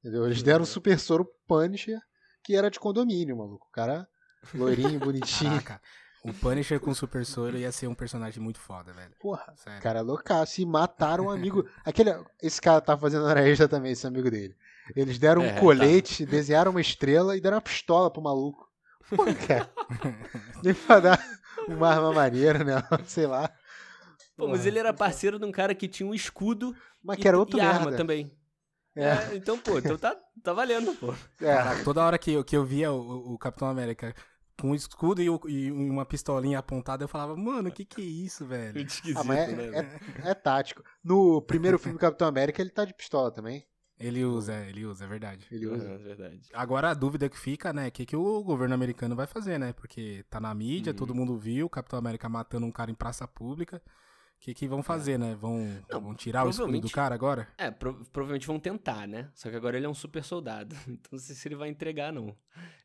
[0.00, 0.26] Entendeu?
[0.26, 1.98] Eles deram o super soro Punisher,
[2.44, 3.66] que era de condomínio, maluco.
[3.68, 4.06] O cara
[4.54, 5.62] loirinho, bonitinho.
[5.62, 5.80] Caraca.
[6.26, 9.14] O Punisher com o Super Soro ia ser um personagem muito foda, velho.
[9.20, 9.80] Porra, Sério.
[9.80, 10.60] cara loucaço.
[10.60, 11.64] E mataram um amigo.
[11.84, 12.10] Aquele,
[12.42, 14.56] esse cara tá fazendo hora extra também, esse amigo dele.
[14.94, 16.30] Eles deram um é, colete, tá.
[16.32, 18.65] desenharam uma estrela e deram uma pistola pro maluco.
[19.46, 19.70] Cara.
[20.62, 21.38] Nem pra dar
[21.68, 22.74] uma arma maneira, né?
[23.06, 23.50] Sei lá.
[24.36, 27.38] Pô, mas ele era parceiro de um cara que tinha um escudo mas que era
[27.38, 27.78] outro e merda.
[27.78, 28.30] arma também.
[28.94, 29.04] É.
[29.04, 29.36] é.
[29.36, 31.12] então, pô, então tá, tá valendo, pô.
[31.40, 31.54] É.
[31.54, 34.14] Caraca, toda hora que eu, que eu via o, o Capitão América
[34.60, 38.00] com um escudo e, o- e uma pistolinha apontada, eu falava, mano, o que que
[38.00, 38.74] é isso, velho?
[38.74, 40.00] Muito esquisito, Ah, é, né?
[40.24, 40.82] é- é tático.
[41.04, 43.66] No primeiro filme do Capitão América, ele tá de pistola também.
[43.98, 45.46] Ele usa, é, ele usa, é verdade.
[45.50, 45.88] Ele usa.
[45.88, 46.40] Aham, verdade.
[46.52, 49.72] Agora a dúvida que fica, né, o que, que o governo americano vai fazer, né?
[49.72, 50.96] Porque tá na mídia, Uhum.
[50.98, 53.80] todo mundo viu, o Capitão América matando um cara em praça pública.
[54.36, 55.34] O que, que vão fazer, né?
[55.34, 55.58] Vão,
[55.90, 57.48] Não, vão tirar o escudo do cara agora?
[57.58, 59.28] É, pro- provavelmente vão tentar, né?
[59.34, 60.76] Só que agora ele é um super soldado.
[60.86, 62.36] Então não sei se ele vai entregar, não.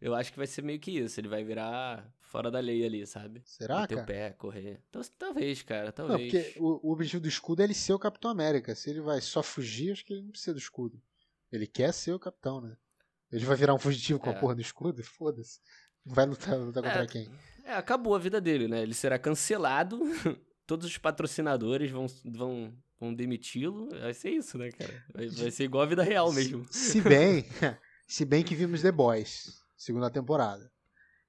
[0.01, 1.19] Eu acho que vai ser meio que isso.
[1.19, 3.43] Ele vai virar fora da lei ali, sabe?
[3.45, 4.07] Será, Bater o cara?
[4.07, 4.81] pé, correr.
[4.89, 6.31] Então, talvez, cara, Não, talvez.
[6.33, 8.73] porque o, o objetivo do escudo é ele ser o Capitão América.
[8.73, 10.99] Se ele vai só fugir, acho que ele não precisa do escudo.
[11.51, 12.75] Ele quer ser o Capitão, né?
[13.31, 14.39] Ele vai virar um fugitivo com a É.
[14.39, 15.03] porra do escudo?
[15.03, 15.59] Foda-se.
[16.03, 17.29] Vai lutar, lutar contra É, quem?
[17.63, 18.81] É, acabou a vida dele, né?
[18.81, 19.99] Ele será cancelado.
[20.71, 23.89] Todos os patrocinadores vão, vão, vão demiti-lo.
[23.89, 25.03] Vai ser isso, né, cara?
[25.13, 26.65] Vai, vai ser igual a vida real mesmo.
[26.71, 27.43] Se bem,
[28.07, 30.71] se bem que vimos The Boys, segunda temporada.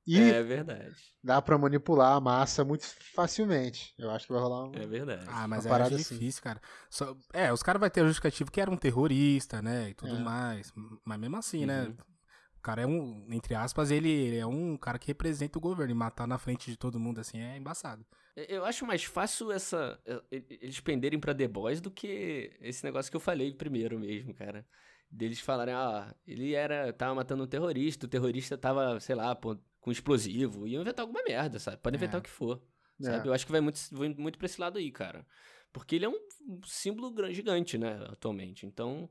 [0.06, 0.94] E É verdade.
[1.24, 3.92] dá pra manipular a massa muito facilmente.
[3.98, 4.74] Eu acho que vai rolar um.
[4.74, 5.24] É verdade.
[5.26, 6.60] Ah, mas Uma é acho difícil, cara.
[6.88, 9.90] Só- é, os caras vão ter a justificativa que era um terrorista, né?
[9.90, 10.18] E tudo É.
[10.20, 10.72] mais.
[11.04, 11.82] Mas mesmo assim, né?
[11.82, 11.90] Uhum.
[11.90, 12.11] O
[12.62, 15.92] cara é um, entre aspas, ele, é um cara que representa o governo.
[15.92, 18.04] E matar na frente de todo mundo assim é embaçado.
[18.34, 23.16] Eu acho mais fácil essa eles penderem pra The Boys do que esse negócio que
[23.16, 24.66] eu falei primeiro mesmo, cara.
[25.10, 29.36] Deles falarem, ah, ele era tava matando um terrorista, o terrorista tava, sei lá,
[29.80, 31.76] com explosivo, iam inventar alguma merda, sabe?
[31.76, 32.20] Pode inventar É.
[32.20, 32.62] o que for,
[33.00, 33.04] É.
[33.04, 33.28] sabe?
[33.28, 35.26] Eu acho que vai muito vai muito pra esse lado aí, cara.
[35.70, 36.18] Porque ele é um
[36.64, 38.64] símbolo gran- gigante, né, atualmente.
[38.64, 39.10] Então,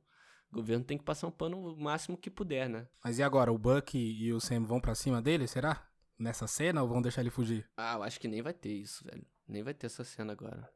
[0.52, 2.86] o governo tem que passar um pano o máximo que puder, né?
[3.04, 3.52] Mas e agora?
[3.52, 5.88] O Buck e o Sam vão pra cima dele, será?
[6.20, 7.68] Nessa cena ou vão deixar ele fugir?
[7.78, 9.26] Ah, eu acho que nem vai ter isso, velho.
[9.48, 10.70] Nem vai ter essa cena agora.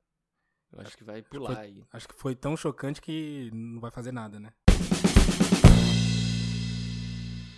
[0.71, 1.83] Eu acho que vai pular aí.
[1.91, 4.53] Acho que foi tão chocante que não vai fazer nada, né?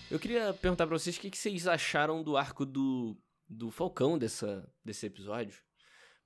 [0.10, 3.16] Eu queria perguntar pra vocês o que, que vocês acharam do arco do,
[3.48, 5.62] do Falcão dessa, desse episódio.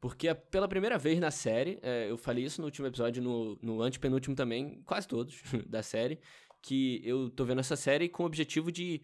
[0.02, 3.58] Porque a- pela primeira vez na série, é, eu falei isso no último episódio, no,
[3.62, 6.20] no antepenúltimo também, quase todos da série,
[6.62, 9.02] que eu tô vendo essa série com o objetivo de,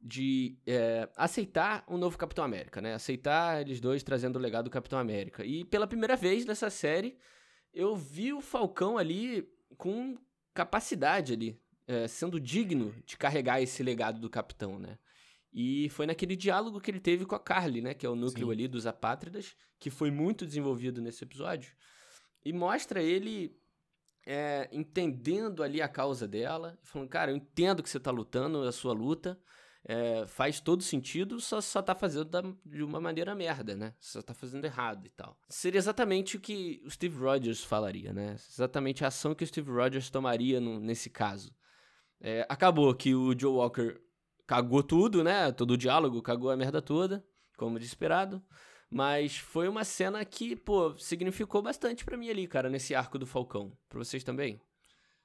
[0.00, 2.92] de é, aceitar um novo Capitão América, né?
[2.94, 5.44] Aceitar eles dois trazendo o legado do Capitão América.
[5.44, 7.16] E pela primeira vez nessa série,
[7.72, 9.48] eu vi o Falcão ali
[9.78, 10.16] com
[10.52, 14.98] capacidade ali, é, sendo digno de carregar esse legado do Capitão, né?
[15.52, 17.92] E foi naquele diálogo que ele teve com a Carly, né?
[17.94, 18.52] Que é o núcleo Sim.
[18.52, 21.74] ali dos apátridas, que foi muito desenvolvido nesse episódio.
[22.44, 23.54] E mostra ele
[24.26, 28.72] é, entendendo ali a causa dela, falando, cara, eu entendo que você tá lutando, a
[28.72, 29.38] sua luta,
[29.84, 33.94] é, faz todo sentido, só, só tá fazendo da- de uma maneira merda, né?
[33.98, 35.36] Só tá fazendo errado e tal.
[35.48, 38.36] Seria exatamente o que o Steve Rogers falaria, né?
[38.48, 41.52] Exatamente a ação que o Steve Rogers tomaria no- nesse caso.
[42.20, 44.00] É, acabou que o Joe Walker
[44.52, 45.50] cagou tudo, né?
[45.50, 47.24] Todo o diálogo, cagou a merda toda,
[47.56, 48.42] como de esperado.
[48.90, 53.26] Mas foi uma cena que, pô, significou bastante pra mim ali, cara, nesse arco do
[53.26, 53.72] Falcão.
[53.88, 54.60] Pra vocês também?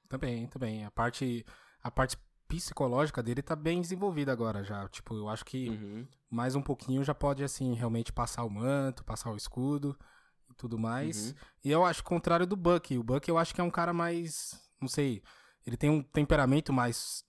[0.08, 0.86] Também, também.
[0.86, 1.44] A parte,
[1.82, 2.16] a parte
[2.48, 4.88] psicológica dele tá bem desenvolvida agora já.
[4.88, 6.06] Tipo, eu acho que Uhum.
[6.30, 9.94] mais um pouquinho já pode, assim, realmente passar o manto, passar o escudo
[10.50, 11.28] e tudo mais.
[11.28, 11.34] Uhum.
[11.66, 12.96] E eu acho o contrário do Buck.
[12.96, 14.58] O Buck eu acho que é um cara mais.
[14.80, 15.22] Não sei.
[15.66, 17.22] Ele tem um temperamento mais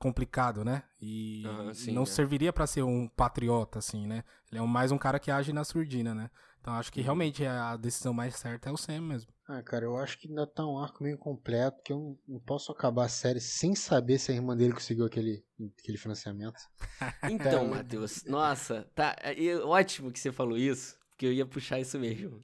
[0.00, 0.82] complicado, né?
[1.00, 2.06] E Aham, sim, não é.
[2.06, 4.24] serviria pra ser um patriota, assim, né?
[4.50, 6.30] Ele é mais um cara que age na surdina, né?
[6.60, 7.04] Então acho que Uhum.
[7.04, 9.32] realmente a decisão mais certa é o Sam mesmo.
[9.48, 12.72] Ah, cara, eu acho que ainda tá um arco meio incompleto, que eu não, posso
[12.72, 15.44] acabar a série sem saber se a irmã dele conseguiu aquele,
[15.78, 16.56] aquele financiamento.
[17.28, 17.70] Então, É.
[17.70, 19.16] Matheus, nossa, tá.
[19.36, 22.42] e ótimo que você falou isso, porque eu ia puxar isso mesmo.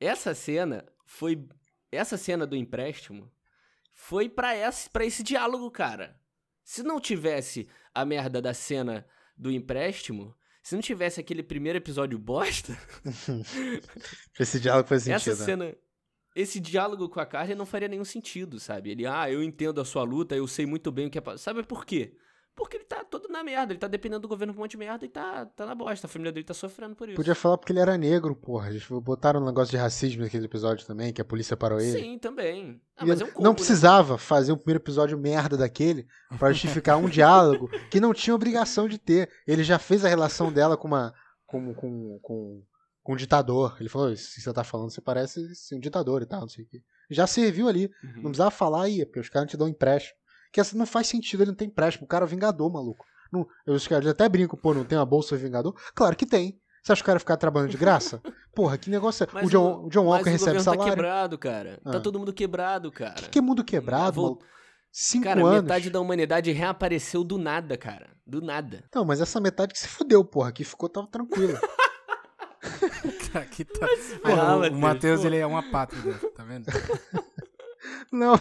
[0.00, 1.48] Essa cena foi.
[1.92, 3.30] Essa cena do empréstimo
[3.92, 6.18] foi pra esse, pra esse diálogo, cara.
[6.64, 12.18] Se não tivesse a merda da cena do empréstimo, se não tivesse aquele primeiro episódio
[12.18, 12.76] bosta,
[14.40, 15.32] Esse diálogo faz sentido.
[15.32, 15.44] essa né?
[15.44, 15.76] cena.
[16.34, 18.90] Esse diálogo com a Carly não faria nenhum sentido, sabe?
[18.90, 21.20] Ele, ah, eu entendo a sua luta, eu sei muito bem o que é.
[21.20, 22.16] pa-" Sabe por quê?
[22.56, 24.76] Porque ele tá todo na merda, ele tá dependendo do governo com um monte de
[24.76, 26.06] merda e tá, tá na bosta.
[26.06, 27.16] A família dele tá sofrendo por isso.
[27.16, 28.70] Podia falar porque ele era negro, porra.
[28.70, 31.98] Eles botaram um negócio de racismo naquele episódio também, que a polícia parou ele.
[31.98, 32.80] Sim, também.
[32.96, 33.56] Ah, mas é um combo, não né?
[33.56, 36.06] precisava fazer um primeiro episódio merda daquele
[36.38, 39.28] pra justificar um diálogo que não tinha obrigação de ter.
[39.48, 41.12] Ele já fez a relação dela com uma
[41.46, 42.62] com, com, com,
[43.02, 43.76] com um ditador.
[43.80, 46.48] Ele falou: "Isso que você tá falando, você parece ser um ditador e tal, não
[46.48, 46.80] sei o quê.
[47.10, 47.90] Já serviu ali.
[48.02, 48.12] Uhum.
[48.16, 50.16] Não precisava falar aí, porque os caras não te dão empréstimo.
[50.54, 52.04] Que essa não faz sentido, ele não tem empréstimo.
[52.04, 53.04] O cara é o Vingador, maluco.
[53.32, 55.74] Não, eu, os caras até brincam, pô, não tem uma bolsa Vingador?
[55.96, 56.60] Claro que tem.
[56.80, 58.22] Você acha que o cara ficar trabalhando de graça?
[58.54, 59.28] Porra, que negócio é.
[59.32, 60.84] Mas O John, o John Walker mas o recebe tá salário.
[60.92, 61.80] quebrado, cara.
[61.82, 62.00] Tá Ah.
[62.00, 63.14] todo mundo quebrado, cara.
[63.14, 64.46] que, que mundo quebrado, Vol- maluco?
[64.92, 65.62] Cinco Cara, anos.
[65.62, 68.10] metade da humanidade reapareceu do nada, cara.
[68.24, 68.84] Do nada.
[68.94, 70.52] Não, mas essa metade que se fudeu, porra.
[70.52, 71.58] Que ficou, tava tranquila.
[73.34, 73.88] Aqui tá...
[73.88, 76.66] ferrar, Pô, o Matheus, Matheus, ele é uma pátria, tá vendo?
[78.12, 78.34] Não,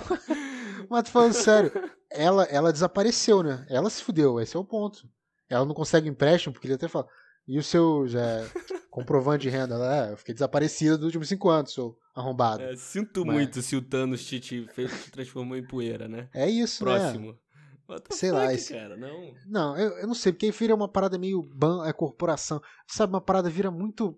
[0.90, 1.72] mas tô falando sério.
[2.14, 3.66] Ela, ela desapareceu, né?
[3.70, 5.08] Ela se fudeu, esse é o ponto.
[5.50, 7.08] Ela não consegue empréstimo, porque ele até fala.
[7.48, 8.22] E o seu já,
[8.90, 9.76] comprovante de renda?
[9.76, 12.64] Ela, é, eu fiquei desaparecida dos últimos cinco anos, seu arrombado.
[12.64, 16.08] É, É, sinto Mas- muito se o Thanos te, te, fez, te transformou em poeira,
[16.08, 16.30] né?
[16.50, 16.92] isso, né?
[17.00, 17.38] Próximo.
[17.86, 19.34] The Sei lá, fuck, esse- cara, não.
[19.46, 22.62] Não, eu, eu não sei, porque aí vira uma parada meio ban, é corporação.
[22.88, 24.18] Sabe, uma parada vira muito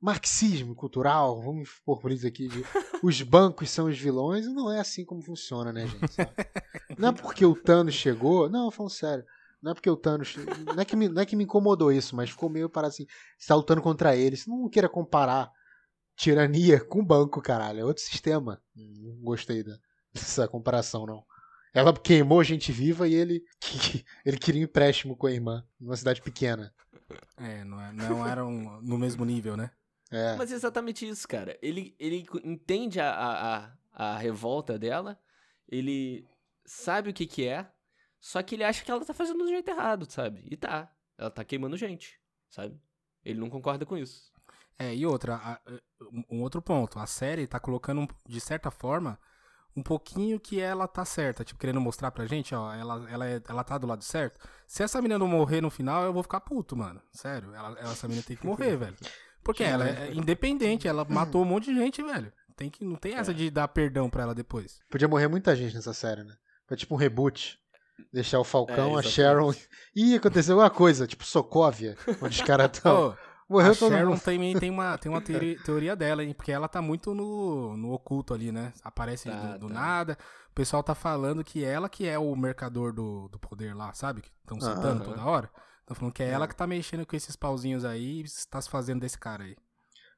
[0.00, 2.64] marxismo cultural, vamos pôr por isso aqui, de,
[3.02, 6.12] os bancos são os vilões, e não é assim como funciona, né, gente?
[6.12, 6.30] sabe?
[6.98, 9.24] Não é porque o Thanos chegou, não, falando sério,
[9.62, 10.34] não é porque o Thanos,
[10.74, 13.04] não é que me, não é que me incomodou isso, mas ficou meio para assim,
[13.38, 15.50] você tá lutando contra ele, você não queira comparar
[16.16, 18.62] tirania com banco, caralho, é outro sistema.
[18.74, 19.76] Não gostei da-
[20.14, 21.22] dessa comparação, não.
[21.74, 23.42] Ela queimou gente viva e ele,
[24.24, 26.72] ele queria um empréstimo com a irmã, numa cidade pequena.
[27.36, 29.70] É, não, é- não eram no mesmo nível, né?
[30.10, 30.36] É.
[30.36, 31.58] Mas é exatamente isso, cara.
[31.60, 33.56] Ele, ele entende a, a,
[33.92, 35.18] a, a revolta dela,
[35.68, 36.26] ele
[36.64, 37.68] sabe o que que é,
[38.20, 40.46] só que ele acha que ela tá fazendo do jeito errado, sabe?
[40.50, 40.90] E tá.
[41.18, 42.80] Ela tá queimando gente, sabe?
[43.24, 44.30] Ele não concorda com isso.
[44.78, 45.60] É, e outra, a-
[46.30, 49.18] um- outro ponto, a série tá colocando, de certa forma,
[49.74, 53.42] um pouquinho que ela tá certa, tipo, querendo mostrar pra gente, ó, ela, ela, é-
[53.48, 54.38] ela tá do lado certo.
[54.66, 57.00] Se essa menina não morrer no final, eu vou ficar puto, mano.
[57.12, 58.96] Sério, ela- essa menina tem que morrer, velho.
[59.46, 62.32] Porque ela é independente, ela matou um monte de gente, velho.
[62.56, 63.34] Tem que, não tem essa É.
[63.34, 64.80] de dar perdão pra ela depois.
[64.90, 66.34] Podia morrer muita gente nessa série, né?
[66.66, 67.58] Foi tipo um reboot.
[68.12, 69.54] Deixar o Falcão, É, a Sharon.
[69.94, 73.16] Ih, aconteceu alguma coisa, tipo Sokovia, onde os caras estão.
[73.48, 74.20] Morreu a todo Sharon mundo.
[74.20, 76.34] também tem uma, tem uma teoria, teoria dela, hein?
[76.34, 78.72] Porque ela tá muito no, no oculto ali, né?
[78.82, 79.74] Aparece Tá, do, do tá.
[79.74, 80.18] nada.
[80.50, 84.22] O pessoal tá falando que ela que é o mercador do, do poder lá, sabe?
[84.22, 85.48] Que estão citando toda hora.
[85.86, 86.30] Estão falando que é, É.
[86.30, 89.56] ela que tá mexendo com esses pauzinhos aí e está se fazendo desse cara aí.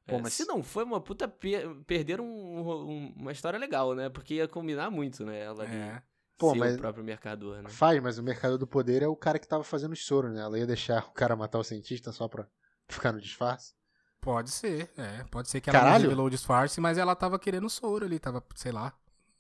[0.07, 3.95] Pô, É, mas- Se não foi uma puta, per perderam um- um- uma história legal,
[3.95, 4.09] né?
[4.09, 5.41] Porque ia combinar muito, né?
[5.41, 6.03] Ela ali É.
[6.39, 7.69] Pô, ser mas- o próprio mercador, né?
[7.69, 10.41] Faz, mas o mercado do poder é o cara que tava fazendo os soro, né?
[10.41, 12.47] Ela ia deixar o cara matar o cientista só pra
[12.89, 13.75] ficar no disfarce.
[14.21, 15.25] Pode ser, é.
[15.31, 15.95] Pode ser que ela Caralho.
[15.99, 18.93] não revelou o disfarce, mas ela tava querendo soro ali, tava, sei lá.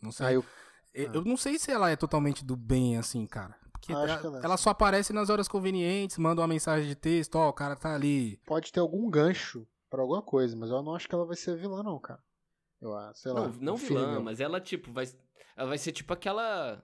[0.02, 0.26] Não sei.
[0.26, 0.44] Aí eu,
[0.94, 3.54] Eu, eu não sei se ela é totalmente do bem, assim, cara.
[3.80, 4.44] Acho ela, que ela é.
[4.44, 7.94] ela só aparece nas horas convenientes, manda uma mensagem de texto, ó, o cara tá
[7.94, 8.36] ali.
[8.46, 11.56] pode ter algum gancho pra alguma coisa, mas eu não acho que ela vai ser
[11.56, 12.22] vilã, não, cara.
[12.80, 13.48] Eu acho, sei lá.
[13.48, 14.22] Não, não vilã, meu.
[14.22, 15.06] mas ela, tipo, vai.
[15.56, 16.82] Ela vai ser tipo aquela.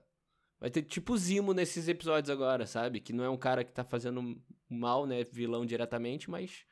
[0.59, 2.99] Vai ter tipo Zimo nesses episódios agora, sabe?
[2.99, 5.23] Que não é um cara que tá fazendo mal, né?
[5.23, 6.65] Vilão diretamente, mas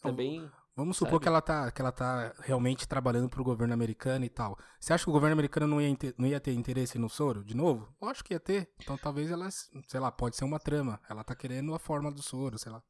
[0.00, 0.48] também.
[0.78, 1.22] Vamos supor Sabe?
[1.22, 4.56] que ela, tá, que ela tá realmente trabalhando pro governo americano e tal.
[4.78, 7.44] Você acha que o governo americano não ia, inte- não ia ter interesse no soro
[7.44, 7.92] de novo?
[8.00, 8.70] Lógico que ia ter.
[8.80, 11.00] Então talvez ela, sei lá, pode ser uma trama.
[11.10, 12.80] Ela tá querendo a forma do soro, sei lá.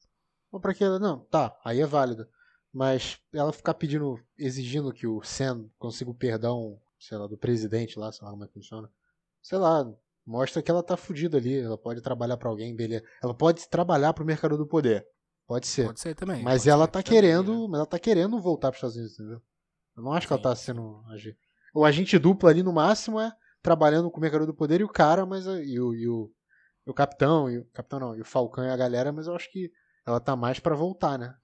[0.52, 0.98] Ou pra que ela.
[0.98, 2.28] Não, tá, aí é válido.
[2.70, 7.98] Mas ela ficar pedindo, exigindo que o Sam consiga o perdão, sei lá, do presidente
[7.98, 8.90] lá, sei lá como é que funciona.
[9.40, 9.90] Sei lá,
[10.26, 11.58] mostra que ela tá fudida ali.
[11.58, 13.02] Ela pode trabalhar pra alguém, beleza.
[13.22, 15.06] Ela pode trabalhar pro mercado do poder.
[15.48, 15.86] Pode ser.
[15.86, 16.42] Pode ser também.
[16.44, 16.90] mas ela ser.
[16.92, 17.52] tá também, querendo.
[17.62, 17.66] né?
[17.70, 19.42] Mas ela tá querendo voltar pros Estados Unidos, entendeu?
[19.96, 21.02] Eu não acho que ela Sim, tá sendo.
[21.74, 23.32] O agente duplo ali no máximo é
[23.62, 25.48] trabalhando com o mercado do poder e o cara, mas.
[25.48, 26.30] a- E o, e o,
[26.86, 29.34] e o capitão, e o capitão não, e o Falcão e a galera, mas eu
[29.34, 29.72] acho que
[30.06, 31.34] ela tá mais pra voltar, né?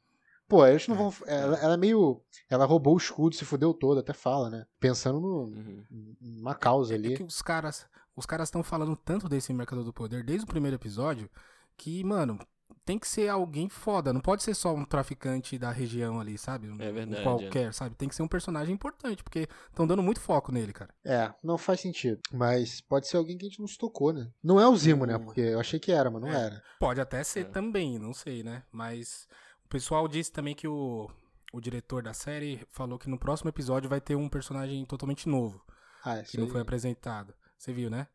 [0.47, 1.13] Pô, eles não vão.
[1.27, 2.23] Ela, ela é meio.
[2.51, 4.67] Ela roubou o escudo, se fudeu todo, até fala, né?
[4.79, 6.17] Pensando no, Uhum.
[6.21, 7.17] numa causa É ali.
[7.17, 10.77] que os caras os caras estão falando tanto desse Mercador do Poder desde o primeiro
[10.77, 11.29] episódio
[11.77, 12.39] que, mano,
[12.85, 14.13] tem que ser alguém foda.
[14.13, 16.69] Não pode ser só um traficante da região ali, sabe?
[16.69, 17.95] Um- É verdade, Um qualquer, sabe?
[17.97, 20.95] Tem que ser um personagem importante, porque estão dando muito foco nele, cara.
[21.05, 22.21] É, não faz sentido.
[22.33, 24.31] Mas pode ser alguém que a gente não se tocou, né?
[24.43, 25.19] Não é o Zimo, né?
[25.19, 26.47] Porque eu achei que era, mas não É.
[26.47, 26.63] era.
[26.79, 27.45] Pode até ser É.
[27.45, 28.63] também, não sei, né?
[28.71, 29.27] Mas
[29.65, 31.11] o pessoal disse também que o,
[31.53, 35.63] o diretor da série falou que no próximo episódio vai ter um personagem totalmente novo,
[36.05, 37.33] Ah, que não foi apresentado.
[37.57, 38.07] Você viu, né?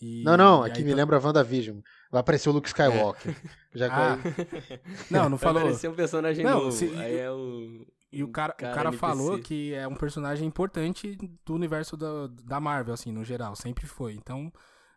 [0.00, 1.80] E- Não, não, aqui me tá- lembra a WandaVision.
[2.10, 3.34] Vai aparecer o Luke Skywalker.
[3.74, 4.16] Já Ah,
[5.10, 5.62] Não, não Vai falou.
[5.62, 6.72] aparecer um personagem Não, novo.
[6.72, 7.86] se- Aí é o.
[8.12, 12.28] E o cara, cara o cara falou que é um personagem importante do universo da,
[12.44, 13.54] da Marvel, assim, no geral.
[13.56, 14.14] Sempre foi.
[14.14, 14.50] Então,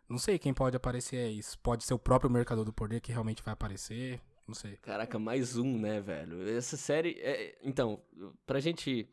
[0.08, 1.58] não sei quem pode aparecer é isso.
[1.58, 4.20] Pode ser o próprio Mercador do Poder que realmente vai aparecer.
[4.46, 4.76] Não sei.
[4.78, 6.48] Caraca, mais um, né, velho?
[6.56, 7.18] Essa série.
[7.20, 8.00] é- Então,
[8.46, 9.08] pra gente.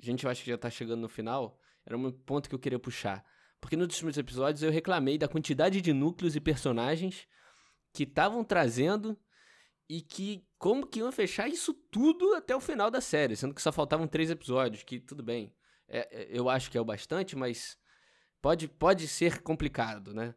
[0.00, 1.56] A gente eu acho que já tá chegando no final.
[1.86, 3.24] Era um ponto que eu queria puxar.
[3.62, 7.28] Porque nos últimos episódios eu reclamei da quantidade de núcleos e personagens
[7.92, 9.16] que estavam trazendo
[9.88, 13.62] e que como que iam fechar isso tudo até o final da série, sendo que
[13.62, 15.54] só faltavam três episódios, que tudo bem.
[15.88, 17.78] É, é, eu acho que é o bastante, mas
[18.40, 20.34] pode, pode ser complicado, né?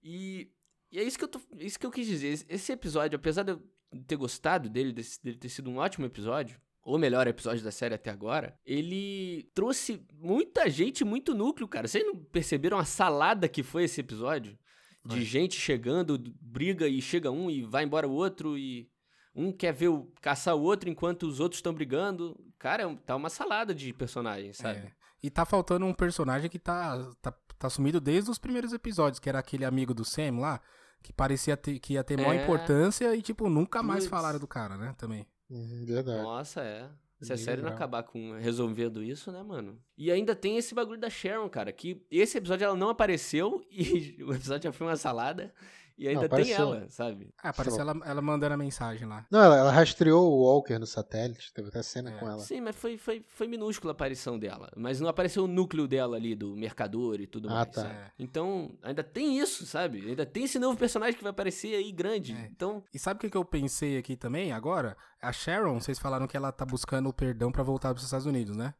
[0.00, 0.52] E,
[0.92, 2.46] e é isso que eu tô, é isso que eu quis dizer.
[2.48, 3.62] Esse episódio, apesar de eu
[4.06, 7.94] ter gostado dele, desse, dele ter sido um ótimo episódio, o melhor episódio da série
[7.94, 11.86] até agora, ele trouxe muita gente, muito núcleo, cara.
[11.86, 14.58] Vocês não perceberam a salada que foi esse episódio?
[15.04, 18.86] De gente chegando, briga e chega um e vai embora o outro e
[19.34, 22.38] um quer ver o, caçar o outro enquanto os outros estão brigando.
[22.58, 24.80] Cara, é tá uma salada de personagens, sabe?
[24.80, 24.92] É.
[25.22, 29.28] E tá faltando um personagem que tá, tá, tá sumido desde os primeiros episódios, que
[29.28, 30.60] era aquele amigo do Sam lá,
[31.02, 32.42] que parecia ter, que ia ter maior É.
[32.42, 34.10] importância e, tipo, nunca mais Puts.
[34.10, 34.94] falaram do cara, né?
[34.98, 35.26] Também.
[35.50, 36.22] Uhum, verdade.
[36.22, 36.88] Nossa, é.
[37.20, 39.78] Se a série não acabar com resolvendo isso, né, mano?
[39.96, 44.16] E ainda tem esse bagulho da Sharon, cara, que esse episódio ela não apareceu e
[44.22, 45.52] o episódio já foi uma salada
[46.00, 46.56] e ainda tem apareceu.
[46.74, 47.34] ela, sabe?
[47.42, 49.26] Ah, apareceu ela, ela mandando a mensagem lá.
[49.30, 52.18] Não, ela, ela rastreou o Walker no satélite, teve até cena É.
[52.18, 52.38] com ela.
[52.40, 54.70] Sim, mas foi, foi, foi minúscula a aparição dela.
[54.76, 57.68] Mas não apareceu o núcleo dela ali, do mercador e tudo Ah, mais.
[57.70, 57.82] tá.
[57.82, 57.94] sabe?
[57.94, 58.12] É.
[58.18, 60.08] Então, ainda tem isso, sabe?
[60.08, 62.32] Ainda tem esse novo personagem que vai aparecer aí grande.
[62.34, 62.48] É.
[62.50, 64.96] Então, E sabe o que, eu pensei aqui também, agora?
[65.20, 68.56] A Sharon, vocês falaram que ela tá buscando o perdão pra voltar pros Estados Unidos,
[68.56, 68.72] né?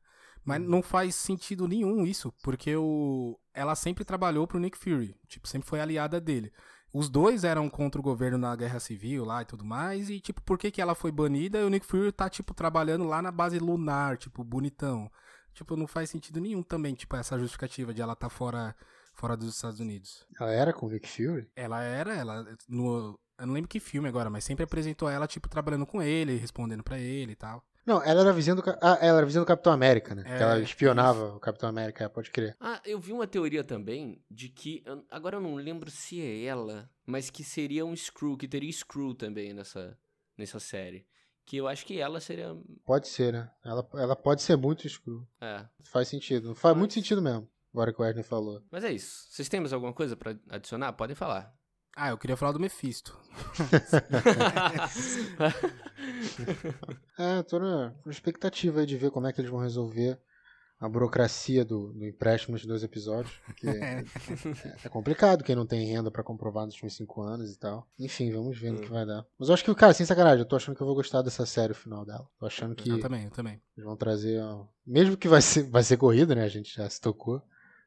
[0.42, 3.38] Mas não faz sentido nenhum isso, porque o...
[3.52, 6.50] ela sempre trabalhou pro Nick Fury, tipo, sempre foi aliada dele.
[6.92, 10.42] Os dois eram contra o governo na guerra civil lá e tudo mais, e tipo,
[10.42, 13.30] por que que ela foi banida e o Nick Fury tá, tipo, trabalhando lá na
[13.30, 15.10] base lunar, tipo, bonitão.
[15.54, 18.74] Tipo, não faz sentido nenhum também, tipo, essa justificativa de ela tá fora,
[19.14, 20.26] fora dos Estados Unidos.
[20.40, 21.48] Ela era com o Nick Fury?
[21.54, 25.48] Ela era, ela no, eu não lembro que filme agora, mas sempre apresentou ela tipo
[25.48, 27.64] trabalhando com ele, respondendo pra ele e tal.
[27.90, 30.22] Não, ela era vizinha do, ah, ela era vizinha do Capitão América, né?
[30.24, 32.56] É, que ela espionava o Capitão América, é, pode crer.
[32.60, 34.84] Ah, eu vi uma teoria também de que.
[35.10, 39.12] Agora eu não lembro se é ela, mas que seria um Screw, que teria Screw
[39.12, 39.98] também nessa,
[40.38, 41.04] nessa série.
[41.44, 42.56] Que eu acho que ela seria.
[42.84, 43.50] Pode ser, né?
[43.64, 45.26] Ela, ela pode ser muito screw.
[45.40, 45.66] É.
[45.82, 46.54] Faz sentido.
[46.54, 47.50] Faz Mas- muito sentido mesmo.
[47.74, 48.62] Agora que o Wesley falou.
[48.70, 49.26] Mas é isso.
[49.30, 50.92] Vocês têm mais alguma coisa pra adicionar?
[50.92, 51.52] Podem falar.
[52.02, 53.14] Ah, eu queria falar do Mephisto.
[57.18, 60.18] É, tô na expectativa aí de ver como é que eles vão resolver
[60.80, 63.34] a burocracia do, do empréstimo dos dois episódios.
[63.44, 64.02] Porque é,
[64.82, 67.86] é complicado quem não tem renda pra comprovar nos últimos cinco anos e tal.
[67.98, 69.26] Enfim, vamos ver no que vai dar.
[69.38, 71.44] Mas eu acho que, cara, sem sacanagem, eu tô achando que eu vou gostar dessa
[71.44, 72.26] série o final dela.
[72.38, 73.60] Tô achando que Eu também, eu também.
[73.76, 74.40] eles vão trazer.
[74.86, 76.44] Mesmo que vai ser, vai ser corrida, né?
[76.44, 77.42] A gente já se tocou.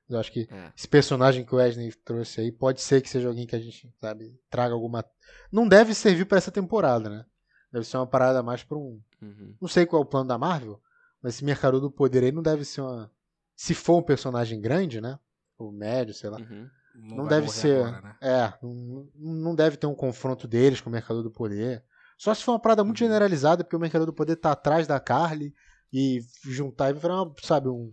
[0.09, 0.71] Eu acho que É.
[0.77, 3.91] esse personagem que o Wesley trouxe aí pode ser que seja alguém que a gente,
[4.01, 5.03] sabe, traga alguma.
[5.51, 7.25] Não deve servir pra essa temporada, né?
[7.71, 9.01] Deve ser uma parada mais pra um.
[9.21, 9.55] Uhum.
[9.61, 10.79] Não sei qual é o plano da Marvel,
[11.21, 13.09] mas esse Mercador do Poder aí não deve ser uma.
[13.55, 15.17] Se for um personagem grande, né?
[15.57, 16.37] Ou médio, sei lá.
[16.37, 16.69] Uhum.
[16.95, 17.83] Não, vai deve ser.
[17.85, 18.15] agora, né?
[18.21, 21.83] É, não, não deve ter um confronto deles com o Mercador do Poder.
[22.17, 23.07] Só se for uma parada muito Uhum.
[23.07, 25.53] generalizada, porque o Mercador do Poder tá atrás da Carly
[25.91, 27.91] e juntar e virar, uma, sabe, um.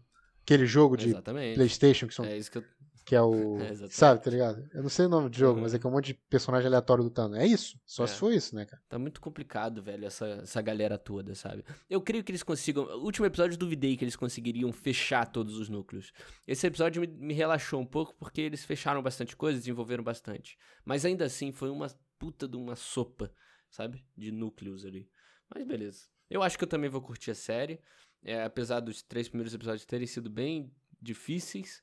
[0.54, 1.54] Aquele jogo de Exatamente.
[1.54, 2.64] PlayStation que, são, É isso que eu.
[3.04, 3.58] que é o.
[3.62, 4.68] É, sabe, tá ligado?
[4.74, 5.62] Eu não sei o nome do jogo, Uhum.
[5.62, 7.36] mas é que é um monte de personagem aleatório lutando.
[7.36, 7.78] É isso.
[7.86, 8.06] Só É.
[8.08, 8.82] se for isso, né, cara?
[8.88, 11.64] Tá muito complicado, velho, essa, essa galera toda, sabe?
[11.88, 12.84] Eu creio que eles consigam.
[12.84, 16.12] O último episódio eu duvidei que eles conseguiriam fechar todos os núcleos.
[16.46, 20.58] Esse episódio me, me relaxou um pouco porque eles fecharam bastante coisa, desenvolveram bastante.
[20.84, 21.86] Mas ainda assim foi uma
[22.18, 23.32] puta de uma sopa,
[23.70, 24.04] sabe?
[24.16, 25.08] De núcleos ali.
[25.52, 26.04] Mas beleza.
[26.28, 27.80] Eu acho que eu também vou curtir a série.
[28.22, 31.82] É, apesar dos três primeiros episódios terem sido bem difíceis.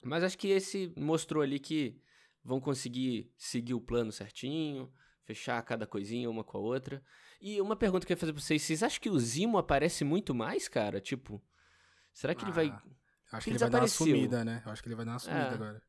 [0.00, 2.00] Mas acho que esse mostrou ali que
[2.44, 4.92] vão conseguir seguir o plano certinho,
[5.24, 7.02] fechar cada coisinha uma com a outra.
[7.40, 10.04] E uma pergunta que eu ia fazer pra vocês: vocês acham que o Zimo aparece
[10.04, 11.00] muito mais, cara?
[11.00, 11.42] Tipo,
[12.12, 12.68] será que ele vai.
[12.68, 12.82] Ah,
[13.32, 14.62] Acho que que ele vai dar uma sumida, né?
[14.64, 15.54] Eu acho que ele vai dar uma sumida É.
[15.54, 15.82] agora.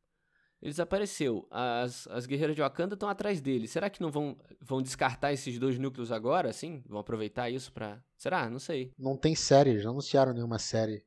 [0.64, 1.45] Ele desapareceu.
[1.51, 3.68] As, as guerreiras de Wakanda estão atrás dele.
[3.68, 6.82] Será que não vão, vão descartar esses dois núcleos agora, assim?
[6.88, 8.01] Vão aproveitar isso pra.
[8.16, 8.49] Será?
[8.49, 8.93] Não sei.
[8.97, 11.03] Não tem série, não anunciaram nenhuma série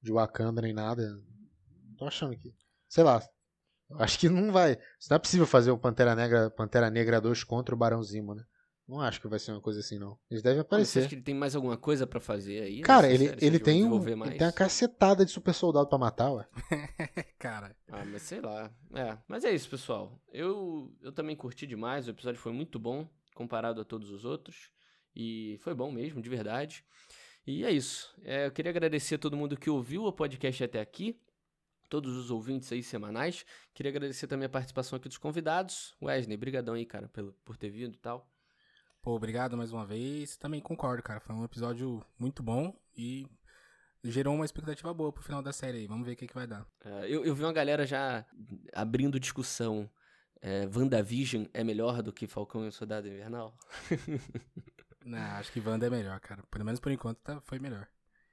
[0.00, 1.20] de Wakanda nem nada.
[1.98, 2.54] Tô achando que.
[2.88, 3.20] Sei lá.
[3.98, 4.78] Acho que não vai.
[5.10, 8.44] Não é possível fazer o Pantera Negra, Pantera Negra 2 contra o Barão Zimo, né?
[8.86, 10.18] Não acho que vai ser uma coisa assim, não.
[10.30, 10.98] Eles devem Você aparecer.
[11.00, 12.82] acha que ele tem mais alguma coisa pra fazer aí?
[12.82, 13.46] Cara, ele, série?
[13.46, 16.46] Ele, tem um, ele tem uma cacetada de super soldado pra matar, ué.
[17.38, 18.70] Cara, Ah, mas sei lá.
[18.92, 20.20] É, mas é isso, pessoal.
[20.30, 24.70] Eu, eu também curti demais, o episódio foi muito bom comparado a todos os outros.
[25.16, 26.84] E foi bom mesmo, de verdade.
[27.46, 28.14] E é isso.
[28.22, 31.18] É, eu queria agradecer a todo mundo que ouviu o podcast até aqui.
[31.88, 33.44] Todos os ouvintes aí semanais.
[33.72, 35.94] Queria agradecer também a participação aqui dos convidados.
[36.02, 38.28] Wesley, brigadão aí, cara, pelo, por ter vindo e tal.
[39.04, 40.36] Pô, obrigado mais uma vez.
[40.38, 41.20] Também concordo, cara.
[41.20, 43.28] Foi um episódio muito bom e
[44.02, 45.86] gerou uma expectativa boa pro final da série aí.
[45.86, 46.66] Vamos ver o que, que vai dar.
[46.82, 48.24] É, eu, eu vi uma galera já
[48.72, 49.88] abrindo discussão.
[50.40, 53.54] É, WandaVision é melhor do que Falcão e o Soldado Invernal?
[55.04, 56.42] Não, acho que Wanda é melhor, cara.
[56.50, 57.86] Pelo menos por enquanto tá, foi melhor.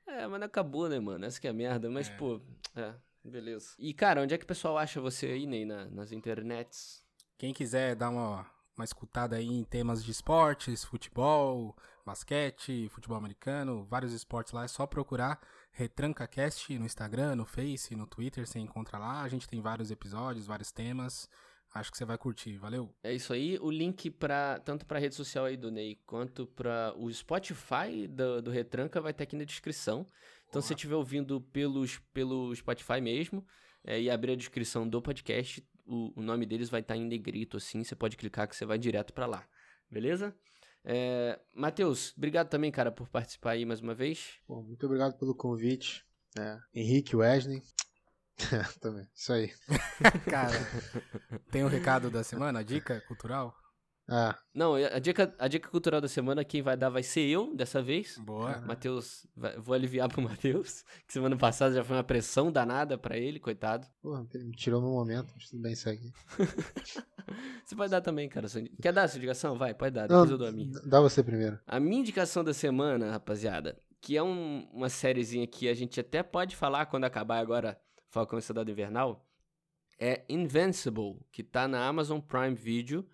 [0.07, 1.26] É, mas não acabou, né, mano?
[1.26, 1.89] Essa que é a merda.
[1.89, 2.15] Mas, É.
[2.15, 2.41] pô,
[2.76, 2.93] é,
[3.24, 3.76] Beleza.
[3.78, 7.05] E, cara, onde é que o pessoal acha você aí, Ney, na, nas internets?
[7.38, 13.86] Quem quiser dar uma, uma escutada aí em temas de esportes, futebol, basquete, futebol americano,
[13.86, 15.39] vários esportes lá, é só procurar
[15.72, 19.22] RetrancaCast no Instagram, no Face, no Twitter, você encontra lá.
[19.22, 21.30] A gente tem vários episódios, vários temas.
[21.74, 22.93] Acho que você vai curtir, valeu?
[23.01, 23.57] É isso aí.
[23.61, 28.07] O link para tanto para a rede social aí do Ney quanto para o Spotify
[28.09, 30.05] do, do Retranca vai estar aqui na descrição.
[30.49, 33.45] Então, se você estiver ouvindo pelos, pelo Spotify mesmo
[33.86, 37.58] é, e abrir a descrição do podcast, o, o nome deles vai estar em negrito
[37.58, 37.84] assim.
[37.84, 39.48] Você pode clicar que você vai direto para lá.
[39.90, 40.36] Beleza?
[40.84, 44.40] É, Matheus, obrigado também, cara, por participar aí mais uma vez.
[44.48, 46.06] Pô, muito obrigado pelo convite.
[46.38, 47.62] É, Henrique Wesley.
[48.82, 49.52] Também, isso aí.
[50.30, 50.58] Cara,
[51.52, 53.56] tem o um recado da semana, a dica cultural?
[54.10, 54.38] Ah.
[54.54, 57.82] Não, a dica, a dica cultural da semana quem vai dar vai ser eu, dessa
[57.82, 58.18] vez.
[58.18, 58.60] Boa.
[58.62, 59.26] Matheus,
[59.60, 63.88] vou aliviar pro Matheus, que semana passada já foi uma pressão danada para ele, coitado.
[64.02, 66.12] Porra, ele me tirou no momento, mas tudo bem, segue.
[67.66, 68.47] você pode dar também, cara.
[68.82, 69.58] Quer dar a sua indicação?
[69.58, 70.80] Vai, pode dar, depois Não, eu dou a minha.
[70.86, 71.60] Dá você primeiro.
[71.66, 76.24] A minha indicação da semana, rapaziada, que é um, uma sériezinha que a gente até
[76.24, 77.80] pode falar quando acabar agora
[78.10, 79.26] Falcão e Soldado Invernal,
[79.97, 83.08] é Invincible, que tá na Amazon Prime Video.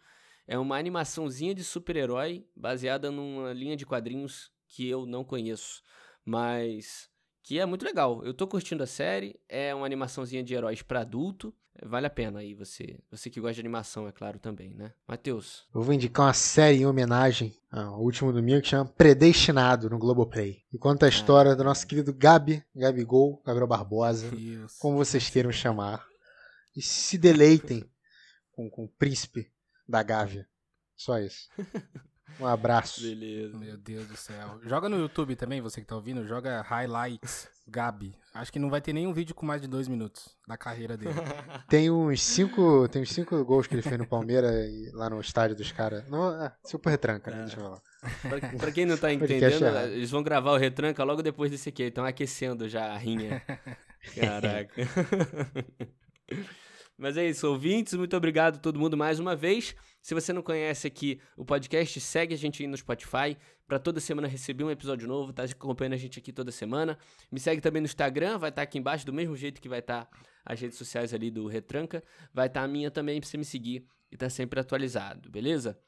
[0.47, 5.83] É uma animaçãozinha de super-herói baseada numa linha de quadrinhos que eu não conheço,
[6.23, 7.09] mas
[7.43, 8.23] que é muito legal.
[8.23, 11.53] Eu tô curtindo a série, é uma animaçãozinha de heróis para adulto.
[11.83, 14.93] Vale a pena aí você, você que gosta de animação, é claro também, né?
[15.05, 15.67] Matheus.
[15.75, 20.63] Eu vou indicar uma série em homenagem ao último domingo que chama Predestinado no Globoplay.
[20.73, 24.77] E conta a história ah, do nosso querido Gabi, Gabigol, Gabriel Barbosa, Deus.
[24.79, 26.07] como vocês queiram chamar.
[26.75, 27.83] E se deleitem
[28.51, 29.51] com, com o príncipe
[29.87, 30.47] da Gávea.
[30.95, 31.49] Só isso.
[32.39, 33.01] Um abraço.
[33.01, 33.57] Beleza.
[33.57, 34.59] Meu Deus do céu.
[34.63, 38.15] Joga no YouTube também, você que tá ouvindo, joga Highlights Gabi.
[38.33, 41.13] Acho que não vai ter nenhum vídeo com mais de dois minutos da carreira dele.
[41.67, 44.53] tem uns cinco, tem uns cinco gols que ele fez no Palmeiras
[44.93, 46.03] lá no estádio dos caras.
[46.13, 47.43] Ah, super retranca, né?
[47.43, 47.81] Deixa eu falar.
[48.21, 51.83] Pra, pra, quem não tá entendendo, eles vão gravar o retranca logo depois desse aqui.
[51.83, 53.41] Estão aquecendo já a rinha.
[54.15, 54.87] Caraca.
[56.97, 59.75] Mas é isso, ouvintes, muito obrigado a todo mundo mais uma vez.
[60.01, 63.37] Se você não conhece aqui o podcast, segue a gente aí no Spotify
[63.67, 66.97] para toda semana receber um episódio novo, tá acompanhando a gente aqui toda semana.
[67.31, 69.79] Me segue também no Instagram, vai estar tá aqui embaixo do mesmo jeito que vai
[69.79, 73.29] estar tá as redes sociais ali do Retranca, vai estar tá a minha também para
[73.29, 75.79] você me seguir e tá sempre atualizado, beleza?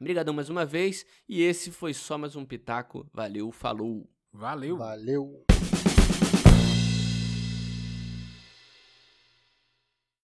[0.00, 3.08] Obrigadão mais uma vez e esse foi só mais um pitaco.
[3.12, 4.08] Valeu, falou.
[4.32, 4.76] Valeu.
[4.76, 5.44] Valeu.